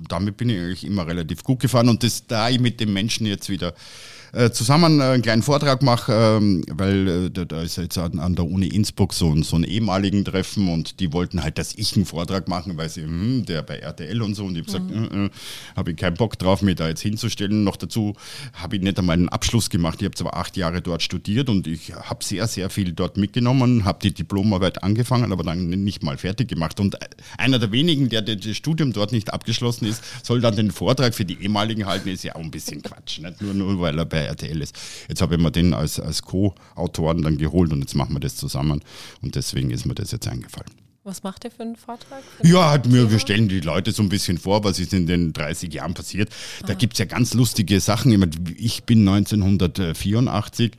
damit 0.09 0.37
bin 0.37 0.49
ich 0.49 0.57
eigentlich 0.57 0.85
immer 0.85 1.05
relativ 1.05 1.43
gut 1.43 1.59
gefahren 1.59 1.87
und 1.87 2.01
das 2.01 2.25
da 2.25 2.49
ich 2.49 2.59
mit 2.59 2.79
dem 2.79 2.93
Menschen 2.93 3.27
jetzt 3.27 3.49
wieder 3.49 3.75
äh, 4.37 4.51
zusammen 4.51 4.99
äh, 4.99 5.03
einen 5.05 5.23
kleinen 5.23 5.41
Vortrag 5.41 5.81
mache, 5.81 6.13
ähm, 6.13 6.63
weil 6.71 7.31
äh, 7.35 7.45
da, 7.45 7.61
ist 7.61 7.77
jetzt 7.77 7.97
an, 7.97 8.19
an, 8.19 8.35
der 8.35 8.45
Uni 8.45 8.67
Innsbruck 8.67 9.13
so, 9.13 9.31
ein, 9.31 9.41
so 9.41 9.55
ein 9.55 9.63
ehemaligen 9.63 10.23
Treffen 10.23 10.69
und 10.69 10.99
die 10.99 11.11
wollten 11.11 11.43
halt, 11.43 11.57
dass 11.57 11.73
ich 11.73 11.95
einen 11.95 12.05
Vortrag 12.05 12.47
mache, 12.47 12.77
weil 12.77 12.89
sie, 12.89 13.01
hm, 13.01 13.45
der 13.45 13.63
bei 13.63 13.77
RTL 13.79 14.21
und 14.21 14.35
so 14.35 14.45
und 14.45 14.55
ich 14.55 14.59
habe 14.59 14.65
gesagt, 14.65 14.91
mhm. 14.91 15.23
äh, 15.23 15.25
äh 15.25 15.29
habe 15.75 15.91
ich 15.91 15.97
keinen 15.97 16.15
Bock 16.15 16.37
drauf, 16.37 16.61
mich 16.61 16.75
da 16.75 16.87
jetzt 16.87 17.01
hinzustellen. 17.01 17.63
Noch 17.63 17.77
dazu 17.77 18.13
habe 18.53 18.75
ich 18.75 18.81
nicht 18.81 18.99
einmal 18.99 19.15
einen 19.15 19.29
Abschluss 19.29 19.69
gemacht. 19.69 20.01
Ich 20.01 20.05
habe 20.05 20.15
zwar 20.15 20.35
acht 20.35 20.55
Jahre 20.55 20.81
dort 20.81 21.01
studiert 21.01 21.49
und 21.49 21.65
ich 21.65 21.93
habe 21.95 22.23
sehr, 22.23 22.47
sehr 22.47 22.69
viel 22.69 22.93
dort 22.93 23.17
mitgenommen, 23.17 23.85
habe 23.85 23.99
die 24.01 24.13
Diplomarbeit 24.13 24.83
angefangen, 24.83 25.31
aber 25.31 25.43
dann 25.43 25.69
nicht 25.69 26.03
mal 26.03 26.17
fertig 26.17 26.47
gemacht. 26.47 26.79
Und 26.79 26.97
einer 27.37 27.57
der 27.57 27.71
wenigen, 27.71 28.09
der 28.09 28.21
das 28.21 28.55
Studium 28.55 28.93
dort 28.93 29.11
nicht 29.11 29.33
abgeschlossen 29.33 29.85
ist, 29.85 30.03
soll 30.23 30.41
dann 30.41 30.55
den 30.55 30.71
Vortrag 30.71 31.15
für 31.15 31.25
die 31.25 31.41
ehemaligen 31.41 31.85
halten, 31.85 32.09
ist 32.09 32.23
ja 32.23 32.35
auch 32.35 32.41
ein 32.41 32.51
bisschen 32.51 32.83
Quatsch. 32.83 33.19
Nicht 33.19 33.41
nur, 33.41 33.53
nur 33.53 33.79
weil 33.79 33.97
er 33.97 34.05
bei 34.05 34.26
RTL 34.27 34.61
ist. 34.61 34.75
Jetzt 35.07 35.21
habe 35.21 35.35
ich 35.35 35.41
mir 35.41 35.51
den 35.51 35.73
als, 35.73 35.99
als 35.99 36.21
Co-Autoren 36.21 37.21
dann 37.21 37.37
geholt 37.37 37.71
und 37.71 37.79
jetzt 37.79 37.95
machen 37.95 38.13
wir 38.13 38.19
das 38.19 38.35
zusammen 38.35 38.81
und 39.21 39.35
deswegen 39.35 39.71
ist 39.71 39.85
mir 39.85 39.95
das 39.95 40.11
jetzt 40.11 40.27
eingefallen. 40.27 40.71
Was 41.07 41.23
macht 41.23 41.45
ihr 41.45 41.51
für 41.51 41.63
einen 41.63 41.77
Vortrag? 41.77 42.21
Für 42.21 42.45
ja, 42.45 42.69
halt 42.69 42.85
mir, 42.87 43.09
wir 43.09 43.19
stellen 43.19 43.47
die 43.47 43.61
Leute 43.61 43.93
so 43.93 44.03
ein 44.03 44.09
bisschen 44.09 44.37
vor, 44.37 44.65
was 44.65 44.77
ist 44.77 44.91
in 44.93 45.07
den 45.07 45.31
30 45.31 45.73
Jahren 45.73 45.93
passiert. 45.93 46.29
Da 46.65 46.73
gibt 46.73 46.93
es 46.93 46.99
ja 46.99 47.05
ganz 47.05 47.33
lustige 47.33 47.79
Sachen. 47.79 48.11
Ich 48.57 48.83
bin 48.83 49.07
1984 49.07 50.73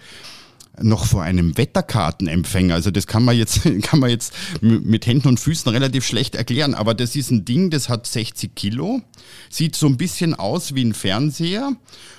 noch 0.83 1.05
vor 1.05 1.23
einem 1.23 1.57
Wetterkartenempfänger. 1.57 2.75
Also 2.75 2.91
das 2.91 3.07
kann 3.07 3.25
man 3.25 3.37
jetzt, 3.37 3.61
kann 3.83 4.01
man 4.01 4.11
jetzt 4.11 4.33
mit 4.61 5.07
Händen 5.07 5.29
und 5.29 5.41
Füßen 5.41 5.71
relativ 5.71 6.07
schlecht 6.07 6.35
erklären. 6.35 6.75
Aber 6.75 6.95
das 6.95 7.17
ist 7.17 7.31
ein 7.31 7.45
Ding, 7.45 7.71
das 7.71 7.88
hat 7.88 8.07
60 8.07 8.55
Kilo, 8.55 9.01
sieht 9.51 9.77
so 9.77 9.87
ein 9.87 9.97
bisschen 9.97 10.35
aus 10.35 10.75
wie 10.75 10.85
ein 10.85 10.95
Fernseher. 10.95 11.73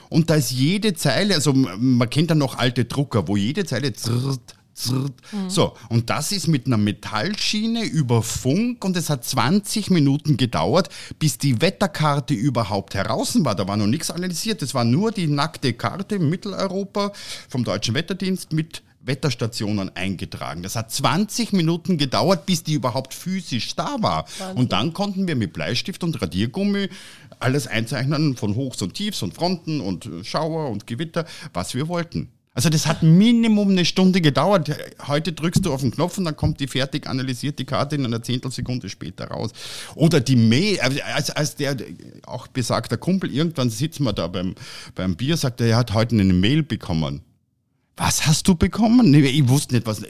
Und 0.10 0.30
da 0.30 0.36
ist 0.36 0.52
jede 0.52 0.96
Zeile, 0.96 1.36
also 1.36 1.54
man 1.54 2.10
kennt 2.10 2.32
dann 2.32 2.40
noch 2.40 2.58
alte 2.58 2.86
Drucker, 2.86 3.28
wo 3.28 3.38
jede 3.38 3.66
Zeile 3.66 3.94
zrrt, 3.94 4.56
zrrt. 4.80 5.14
Mhm. 5.32 5.50
So, 5.50 5.76
und 5.90 6.10
das 6.10 6.32
ist 6.32 6.48
mit 6.48 6.66
einer 6.66 6.78
Metallschiene 6.78 7.84
über 7.84 8.24
Funk 8.24 8.84
und 8.84 8.98
es 8.98 9.10
hat 9.10 9.26
20 9.26 9.90
Minuten 9.92 10.38
gedauert, 10.38 10.90
bis 11.20 11.38
die 11.38 11.62
Wetterkarte 11.62 12.34
überhaupt 12.34 12.96
heraus 12.96 13.38
war. 13.44 13.56
Da 13.56 13.68
war 13.68 13.78
noch 13.78 13.88
nichts 13.88 14.12
analysiert, 14.12 14.62
das 14.62 14.74
war 14.74 14.84
nur 14.84 15.12
die 15.12 15.28
nackte 15.28 15.74
Karte 15.74 16.20
Mitteleuropa 16.20 17.12
vom 17.48 17.64
Deutschen 17.64 17.96
Wetterdienst 17.96 18.54
mit 18.54 18.84
Wetterstationen 19.02 19.96
eingetragen. 19.96 20.64
Das 20.64 20.76
hat 20.76 20.92
20 20.92 21.54
Minuten 21.54 21.98
gedauert, 21.98 22.46
bis 22.46 22.64
die 22.64 22.74
überhaupt 22.74 23.14
physisch 23.14 23.76
da 23.76 23.98
war. 24.00 24.26
Wahnsinn. 24.38 24.58
Und 24.58 24.72
dann 24.72 24.94
konnten 24.94 25.28
wir 25.28 25.36
mit 25.36 25.54
Bleistift 25.54 26.04
und 26.04 26.22
Radiergummi 26.22 26.90
alles 27.40 27.68
einzeichnen 27.68 28.36
von 28.36 28.56
Hochs 28.56 28.82
und 28.82 28.94
Tiefs 28.94 29.24
und 29.24 29.34
Fronten 29.34 29.80
und 29.82 30.10
Schauer 30.24 30.70
und 30.70 30.88
Gewitter, 30.88 31.26
was 31.54 31.74
wir 31.74 31.88
wollten. 31.88 32.30
Also 32.54 32.70
das 32.70 32.88
hat 32.88 33.04
Minimum 33.04 33.70
eine 33.70 33.86
Stunde 33.86 34.22
gedauert. 34.22 34.72
Heute 35.08 35.34
drückst 35.34 35.66
du 35.66 35.72
auf 35.72 35.82
den 35.82 35.92
Knopf 35.92 36.18
und 36.18 36.26
dann 36.26 36.36
kommt 36.36 36.60
die 36.60 36.68
fertig 36.68 37.08
analysierte 37.08 37.64
Karte 37.64 37.96
in 37.96 38.06
einer 38.06 38.24
Zehntelsekunde 38.24 38.90
später 38.90 39.28
raus. 39.28 39.52
Oder 39.96 40.20
die 40.20 40.36
Mail, 40.36 40.80
als, 40.80 41.30
als 41.30 41.56
der 41.56 41.78
auch 42.26 42.48
besagter 42.48 42.98
Kumpel, 42.98 43.32
irgendwann 43.32 43.70
sitzen 43.70 44.04
wir 44.04 44.14
da 44.14 44.28
beim, 44.28 44.56
beim 44.96 45.16
Bier, 45.16 45.38
sagt 45.38 45.62
er, 45.62 45.68
er 45.68 45.78
hat 45.78 45.94
heute 45.94 46.16
eine 46.16 46.34
Mail 46.34 46.64
bekommen. 46.64 47.22
Was 48.00 48.26
hast 48.26 48.48
du 48.48 48.56
bekommen? 48.56 49.14
Ich 49.14 49.48
wusste 49.50 49.76
nicht, 49.76 49.86
was. 49.86 50.02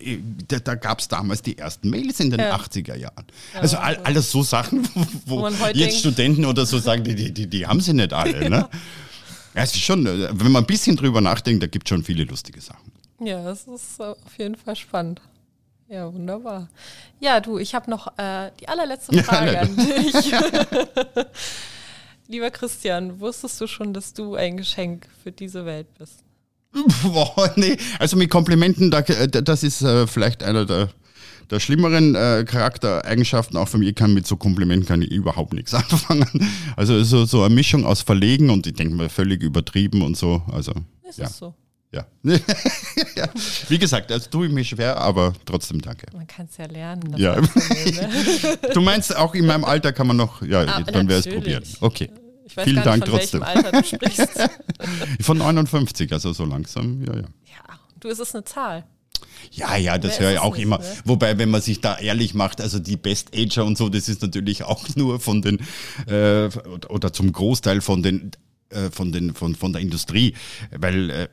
Da, 0.47 0.60
da 0.60 0.75
gab 0.75 0.99
es 0.99 1.08
damals 1.08 1.41
die 1.41 1.58
ersten 1.58 1.89
Mails 1.89 2.19
in 2.19 2.30
den 2.30 2.39
ja. 2.39 2.56
80er 2.56 2.95
Jahren. 2.95 3.25
Ja, 3.54 3.62
also 3.62 3.78
all, 3.78 3.97
alles 4.04 4.32
so 4.32 4.43
Sachen, 4.43 4.88
wo, 5.25 5.41
wo 5.41 5.47
jetzt 5.47 5.75
denkt, 5.75 5.93
Studenten 5.95 6.45
oder 6.45 6.67
so 6.67 6.78
sagen, 6.78 7.04
die, 7.04 7.34
die, 7.34 7.47
die, 7.47 7.65
haben 7.65 7.82
sie 7.82 7.93
nicht 7.93 8.13
alle. 8.13 8.47
Ne? 8.47 8.69
ja, 9.60 9.65
es 9.65 9.74
ist 9.74 9.82
schon, 9.82 10.06
wenn 10.06 10.52
man 10.54 10.63
ein 10.63 10.67
bisschen 10.67 10.95
drüber 10.95 11.19
nachdenkt, 11.19 11.62
da 11.62 11.67
gibt 11.67 11.86
es 11.86 11.89
schon 11.89 12.04
viele 12.04 12.24
lustige 12.24 12.62
Sachen. 12.62 12.93
Ja, 13.19 13.43
das 13.43 13.67
ist 13.67 14.00
auf 14.00 14.38
jeden 14.38 14.56
Fall 14.56 14.78
spannend. 14.78 15.22
Ja, 15.89 16.13
wunderbar. 16.13 16.69
Ja, 17.19 17.41
du, 17.41 17.58
ich 17.58 17.76
habe 17.76 17.89
noch 17.91 18.17
äh, 18.17 18.52
die 18.60 18.69
allerletzte 18.69 19.22
Frage 19.24 19.54
ja, 19.54 19.62
an 19.62 19.76
dich. 19.76 20.15
Lieber 22.30 22.52
Christian, 22.52 23.19
wusstest 23.19 23.60
du 23.60 23.67
schon, 23.67 23.93
dass 23.93 24.13
du 24.13 24.36
ein 24.36 24.56
Geschenk 24.56 25.08
für 25.22 25.34
diese 25.34 25.65
Welt 25.65 25.88
bist? 25.98 26.24
Boah, 27.04 27.52
nee. 27.58 27.76
Also 27.98 28.15
mit 28.15 28.30
Komplimenten, 28.30 28.93
äh, 28.93 29.28
das 29.28 29.63
ist 29.63 29.82
äh, 29.82 30.08
vielleicht 30.08 30.41
einer 30.41 30.65
der, 30.65 30.89
der 31.50 31.60
schlimmeren 31.60 32.16
äh, 32.16 32.46
Charaktereigenschaften 32.48 33.58
auch 33.58 33.68
von 33.68 33.80
mir. 33.80 33.94
Kann 33.94 34.14
mit 34.14 34.28
so 34.28 34.38
Komplimenten 34.38 34.88
kann 34.88 35.02
ich 35.02 35.12
überhaupt 35.12 35.54
nichts 35.54 35.74
anfangen. 35.74 36.28
Also 36.76 37.04
so, 37.04 37.26
so 37.26 37.44
eine 37.44 37.54
Mischung 37.54 37.86
aus 37.86 38.02
Verlegen 38.02 38.50
und 38.50 38.68
ich 38.68 38.74
denke 38.74 38.96
mal 38.96 39.10
völlig 39.10 39.42
übertrieben 39.42 40.02
und 40.02 40.18
so. 40.18 40.44
Also, 40.52 40.74
ist 41.08 41.20
ja. 41.20 41.28
so? 41.28 41.54
Ja. 41.92 42.06
ja. 43.16 43.28
Wie 43.68 43.80
gesagt, 43.80 44.12
das 44.12 44.30
tue 44.30 44.46
ich 44.46 44.54
mir 44.54 44.64
schwer, 44.64 44.98
aber 44.98 45.34
trotzdem 45.46 45.82
danke. 45.82 46.06
Man 46.16 46.28
kann 46.28 46.46
es 46.46 46.58
ja 46.58 46.68
lernen. 46.68 47.16
Ja. 47.18 47.42
Ne? 47.42 47.50
du 48.74 48.82
meinst, 48.82 49.16
auch 49.16 49.34
in 49.34 49.48
meinem 49.48 49.64
Alter 49.66 49.92
kann 49.92 50.06
man 50.06 50.18
noch, 50.18 50.44
ja, 50.44 50.62
ah, 50.62 50.84
dann 50.84 51.08
wäre 51.08 51.20
es 51.20 51.28
probieren. 51.28 51.64
Okay. 51.82 52.12
Ich 52.46 52.56
weiß 52.56 52.64
Vielen 52.64 52.78
nicht, 52.78 52.86
Dank 52.86 53.08
von 53.08 53.18
trotzdem. 53.18 53.44
Alter 53.44 53.72
du 53.72 53.84
sprichst. 53.84 54.50
von 55.22 55.38
59, 55.40 56.12
also 56.14 56.32
so 56.34 56.46
langsam, 56.46 57.02
ja, 57.02 57.16
ja. 57.16 57.22
Ja, 57.22 57.80
du, 58.00 58.10
es 58.10 58.20
ist 58.20 58.36
eine 58.36 58.44
Zahl. 58.44 58.86
Ja, 59.52 59.75
ja, 59.78 59.97
das 59.97 60.19
höre 60.19 60.34
ich 60.34 60.39
auch 60.39 60.56
nicht, 60.56 60.63
immer. 60.63 60.80
Ne? 60.80 60.86
Wobei, 61.06 61.38
wenn 61.38 61.49
man 61.49 61.62
sich 61.62 61.82
da 61.82 61.97
ehrlich 61.97 62.34
macht, 62.34 62.62
also 62.62 62.80
die 62.80 62.97
Best 62.97 63.36
Ager 63.36 63.65
und 63.65 63.78
so, 63.78 63.89
das 63.89 64.10
ist 64.10 64.21
natürlich 64.21 64.63
auch 64.63 64.88
nur 64.95 65.19
von 65.19 65.41
den, 65.41 65.60
äh, 66.08 66.49
oder 66.89 67.13
zum 67.13 67.32
Großteil 67.32 67.82
von 67.82 68.04
den, 68.04 68.32
äh, 68.69 68.89
von 68.91 69.12
den, 69.12 69.34
von, 69.34 69.56
von 69.56 69.73
der 69.73 69.82
Industrie, 69.82 70.34
weil, 70.71 71.10
äh, 71.10 71.28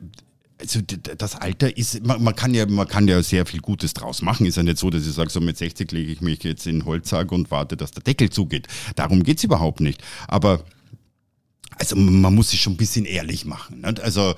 also 0.59 0.81
das 0.81 1.37
Alter 1.37 1.77
ist, 1.77 2.05
man, 2.07 2.23
man, 2.23 2.35
kann 2.35 2.55
ja, 2.55 2.64
man 2.66 2.88
kann 2.88 3.07
ja 3.09 3.23
sehr 3.23 3.45
viel 3.45 3.61
Gutes 3.61 3.92
draus 3.92 4.23
machen. 4.23 4.47
Ist 4.47 4.57
ja 4.57 4.62
nicht 4.62 4.79
so, 4.79 4.88
dass 4.88 5.07
ich 5.07 5.12
sage, 5.12 5.29
so 5.29 5.40
mit 5.40 5.59
60 5.59 5.92
lege 5.92 6.11
ich 6.11 6.23
mich 6.23 6.42
jetzt 6.45 6.66
in 6.66 6.81
den 6.81 6.87
Holzsack 6.87 7.31
und 7.31 7.51
warte, 7.51 7.77
dass 7.77 7.90
der 7.90 8.03
Deckel 8.03 8.31
zugeht. 8.31 8.66
Darum 8.95 9.23
geht's 9.23 9.45
überhaupt 9.45 9.81
nicht. 9.81 10.03
Aber 10.29 10.64
also 11.79 11.97
man 11.97 12.35
muss 12.35 12.51
sich 12.51 12.61
schon 12.61 12.75
ein 12.75 12.79
bisschen 12.79 13.05
ehrlich 13.05 13.45
machen. 13.45 13.83
Nicht? 13.83 14.01
Also 14.01 14.35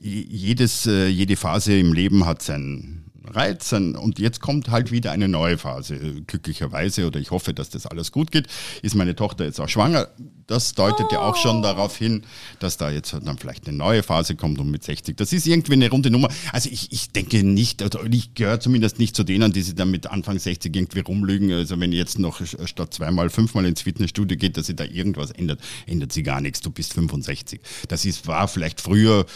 jedes, 0.00 0.86
äh, 0.86 1.06
jede 1.06 1.36
Phase 1.36 1.78
im 1.78 1.92
Leben 1.92 2.26
hat 2.26 2.42
sein, 2.42 3.04
reizen. 3.30 3.96
Und 3.96 4.18
jetzt 4.18 4.40
kommt 4.40 4.70
halt 4.70 4.90
wieder 4.90 5.12
eine 5.12 5.28
neue 5.28 5.58
Phase. 5.58 6.22
Glücklicherweise, 6.26 7.06
oder 7.06 7.20
ich 7.20 7.30
hoffe, 7.30 7.54
dass 7.54 7.70
das 7.70 7.86
alles 7.86 8.12
gut 8.12 8.30
geht, 8.30 8.46
ist 8.82 8.94
meine 8.94 9.14
Tochter 9.14 9.44
jetzt 9.44 9.60
auch 9.60 9.68
schwanger. 9.68 10.08
Das 10.50 10.74
deutet 10.74 11.06
oh. 11.10 11.12
ja 11.12 11.20
auch 11.20 11.36
schon 11.36 11.62
darauf 11.62 11.96
hin, 11.96 12.24
dass 12.58 12.76
da 12.76 12.90
jetzt 12.90 13.12
dann 13.12 13.38
vielleicht 13.38 13.68
eine 13.68 13.76
neue 13.76 14.02
Phase 14.02 14.34
kommt 14.34 14.58
und 14.58 14.68
mit 14.68 14.82
60. 14.82 15.16
Das 15.16 15.32
ist 15.32 15.46
irgendwie 15.46 15.74
eine 15.74 15.88
runde 15.88 16.10
Nummer. 16.10 16.28
Also 16.52 16.68
ich, 16.72 16.90
ich 16.90 17.12
denke 17.12 17.44
nicht, 17.44 17.82
oder 17.82 18.00
ich 18.10 18.34
gehöre 18.34 18.58
zumindest 18.58 18.98
nicht 18.98 19.14
zu 19.14 19.22
denen, 19.22 19.52
die 19.52 19.62
sich 19.62 19.76
dann 19.76 19.92
mit 19.92 20.08
Anfang 20.08 20.40
60 20.40 20.74
irgendwie 20.74 20.98
rumlügen. 21.00 21.52
Also 21.52 21.78
wenn 21.78 21.92
jetzt 21.92 22.18
noch 22.18 22.40
statt 22.64 22.92
zweimal, 22.92 23.30
fünfmal 23.30 23.64
ins 23.64 23.82
Fitnessstudio 23.82 24.36
geht, 24.36 24.56
dass 24.56 24.66
sich 24.66 24.74
da 24.74 24.82
irgendwas 24.82 25.30
ändert, 25.30 25.60
ändert 25.86 26.10
sich 26.10 26.24
gar 26.24 26.40
nichts. 26.40 26.60
Du 26.60 26.70
bist 26.70 26.94
65. 26.94 27.60
Das 27.86 28.04
ist, 28.04 28.26
war 28.26 28.48
vielleicht 28.48 28.80
früher, 28.80 29.26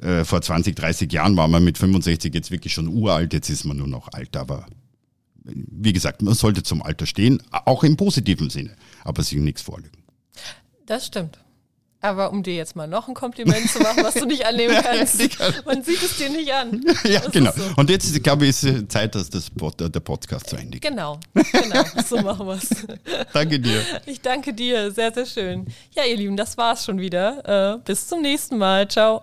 äh, 0.00 0.24
vor 0.24 0.40
20, 0.40 0.76
30 0.76 1.12
Jahren 1.12 1.36
war 1.36 1.48
man 1.48 1.64
mit 1.64 1.78
65 1.78 2.32
jetzt 2.32 2.52
wirklich 2.52 2.72
schon 2.72 2.86
uralt, 2.86 3.32
jetzt 3.32 3.50
ist 3.50 3.64
man 3.64 3.76
nur 3.76 3.88
noch 3.88 4.06
alt. 4.12 4.36
Aber 4.36 4.66
wie 5.42 5.92
gesagt, 5.92 6.22
man 6.22 6.34
sollte 6.34 6.62
zum 6.62 6.80
Alter 6.80 7.06
stehen, 7.06 7.42
auch 7.50 7.82
im 7.82 7.96
positiven 7.96 8.50
Sinne, 8.50 8.76
aber 9.02 9.24
sich 9.24 9.38
nichts 9.38 9.62
vorlügen. 9.62 9.99
Das 10.90 11.06
stimmt. 11.06 11.38
Aber 12.00 12.32
um 12.32 12.42
dir 12.42 12.54
jetzt 12.54 12.74
mal 12.74 12.88
noch 12.88 13.06
ein 13.06 13.14
Kompliment 13.14 13.70
zu 13.70 13.78
machen, 13.78 14.02
was 14.02 14.14
du 14.14 14.24
nicht 14.24 14.44
annehmen 14.44 14.74
kannst, 14.82 15.20
man 15.64 15.84
sieht 15.84 16.02
es 16.02 16.16
dir 16.16 16.28
nicht 16.28 16.52
an. 16.52 16.84
Ja, 17.04 17.20
das 17.20 17.30
genau. 17.30 17.52
So. 17.52 17.62
Und 17.76 17.90
jetzt, 17.90 18.20
glaube 18.24 18.46
ich, 18.46 18.64
ist 18.64 18.90
Zeit, 18.90 19.14
dass 19.14 19.30
das 19.30 19.50
Pod, 19.50 19.78
der 19.78 20.00
Podcast 20.00 20.50
zu 20.50 20.56
Ende 20.56 20.80
geht. 20.80 20.90
Genau, 20.90 21.20
genau. 21.32 21.84
So 22.08 22.16
machen 22.22 22.44
wir 22.44 22.54
es. 22.54 22.70
danke 23.32 23.60
dir. 23.60 23.82
Ich 24.06 24.20
danke 24.20 24.52
dir. 24.52 24.90
Sehr, 24.90 25.14
sehr 25.14 25.26
schön. 25.26 25.68
Ja, 25.94 26.04
ihr 26.04 26.16
Lieben, 26.16 26.36
das 26.36 26.58
war's 26.58 26.84
schon 26.84 26.98
wieder. 26.98 27.76
Äh, 27.76 27.78
bis 27.84 28.08
zum 28.08 28.20
nächsten 28.20 28.58
Mal. 28.58 28.88
Ciao. 28.88 29.22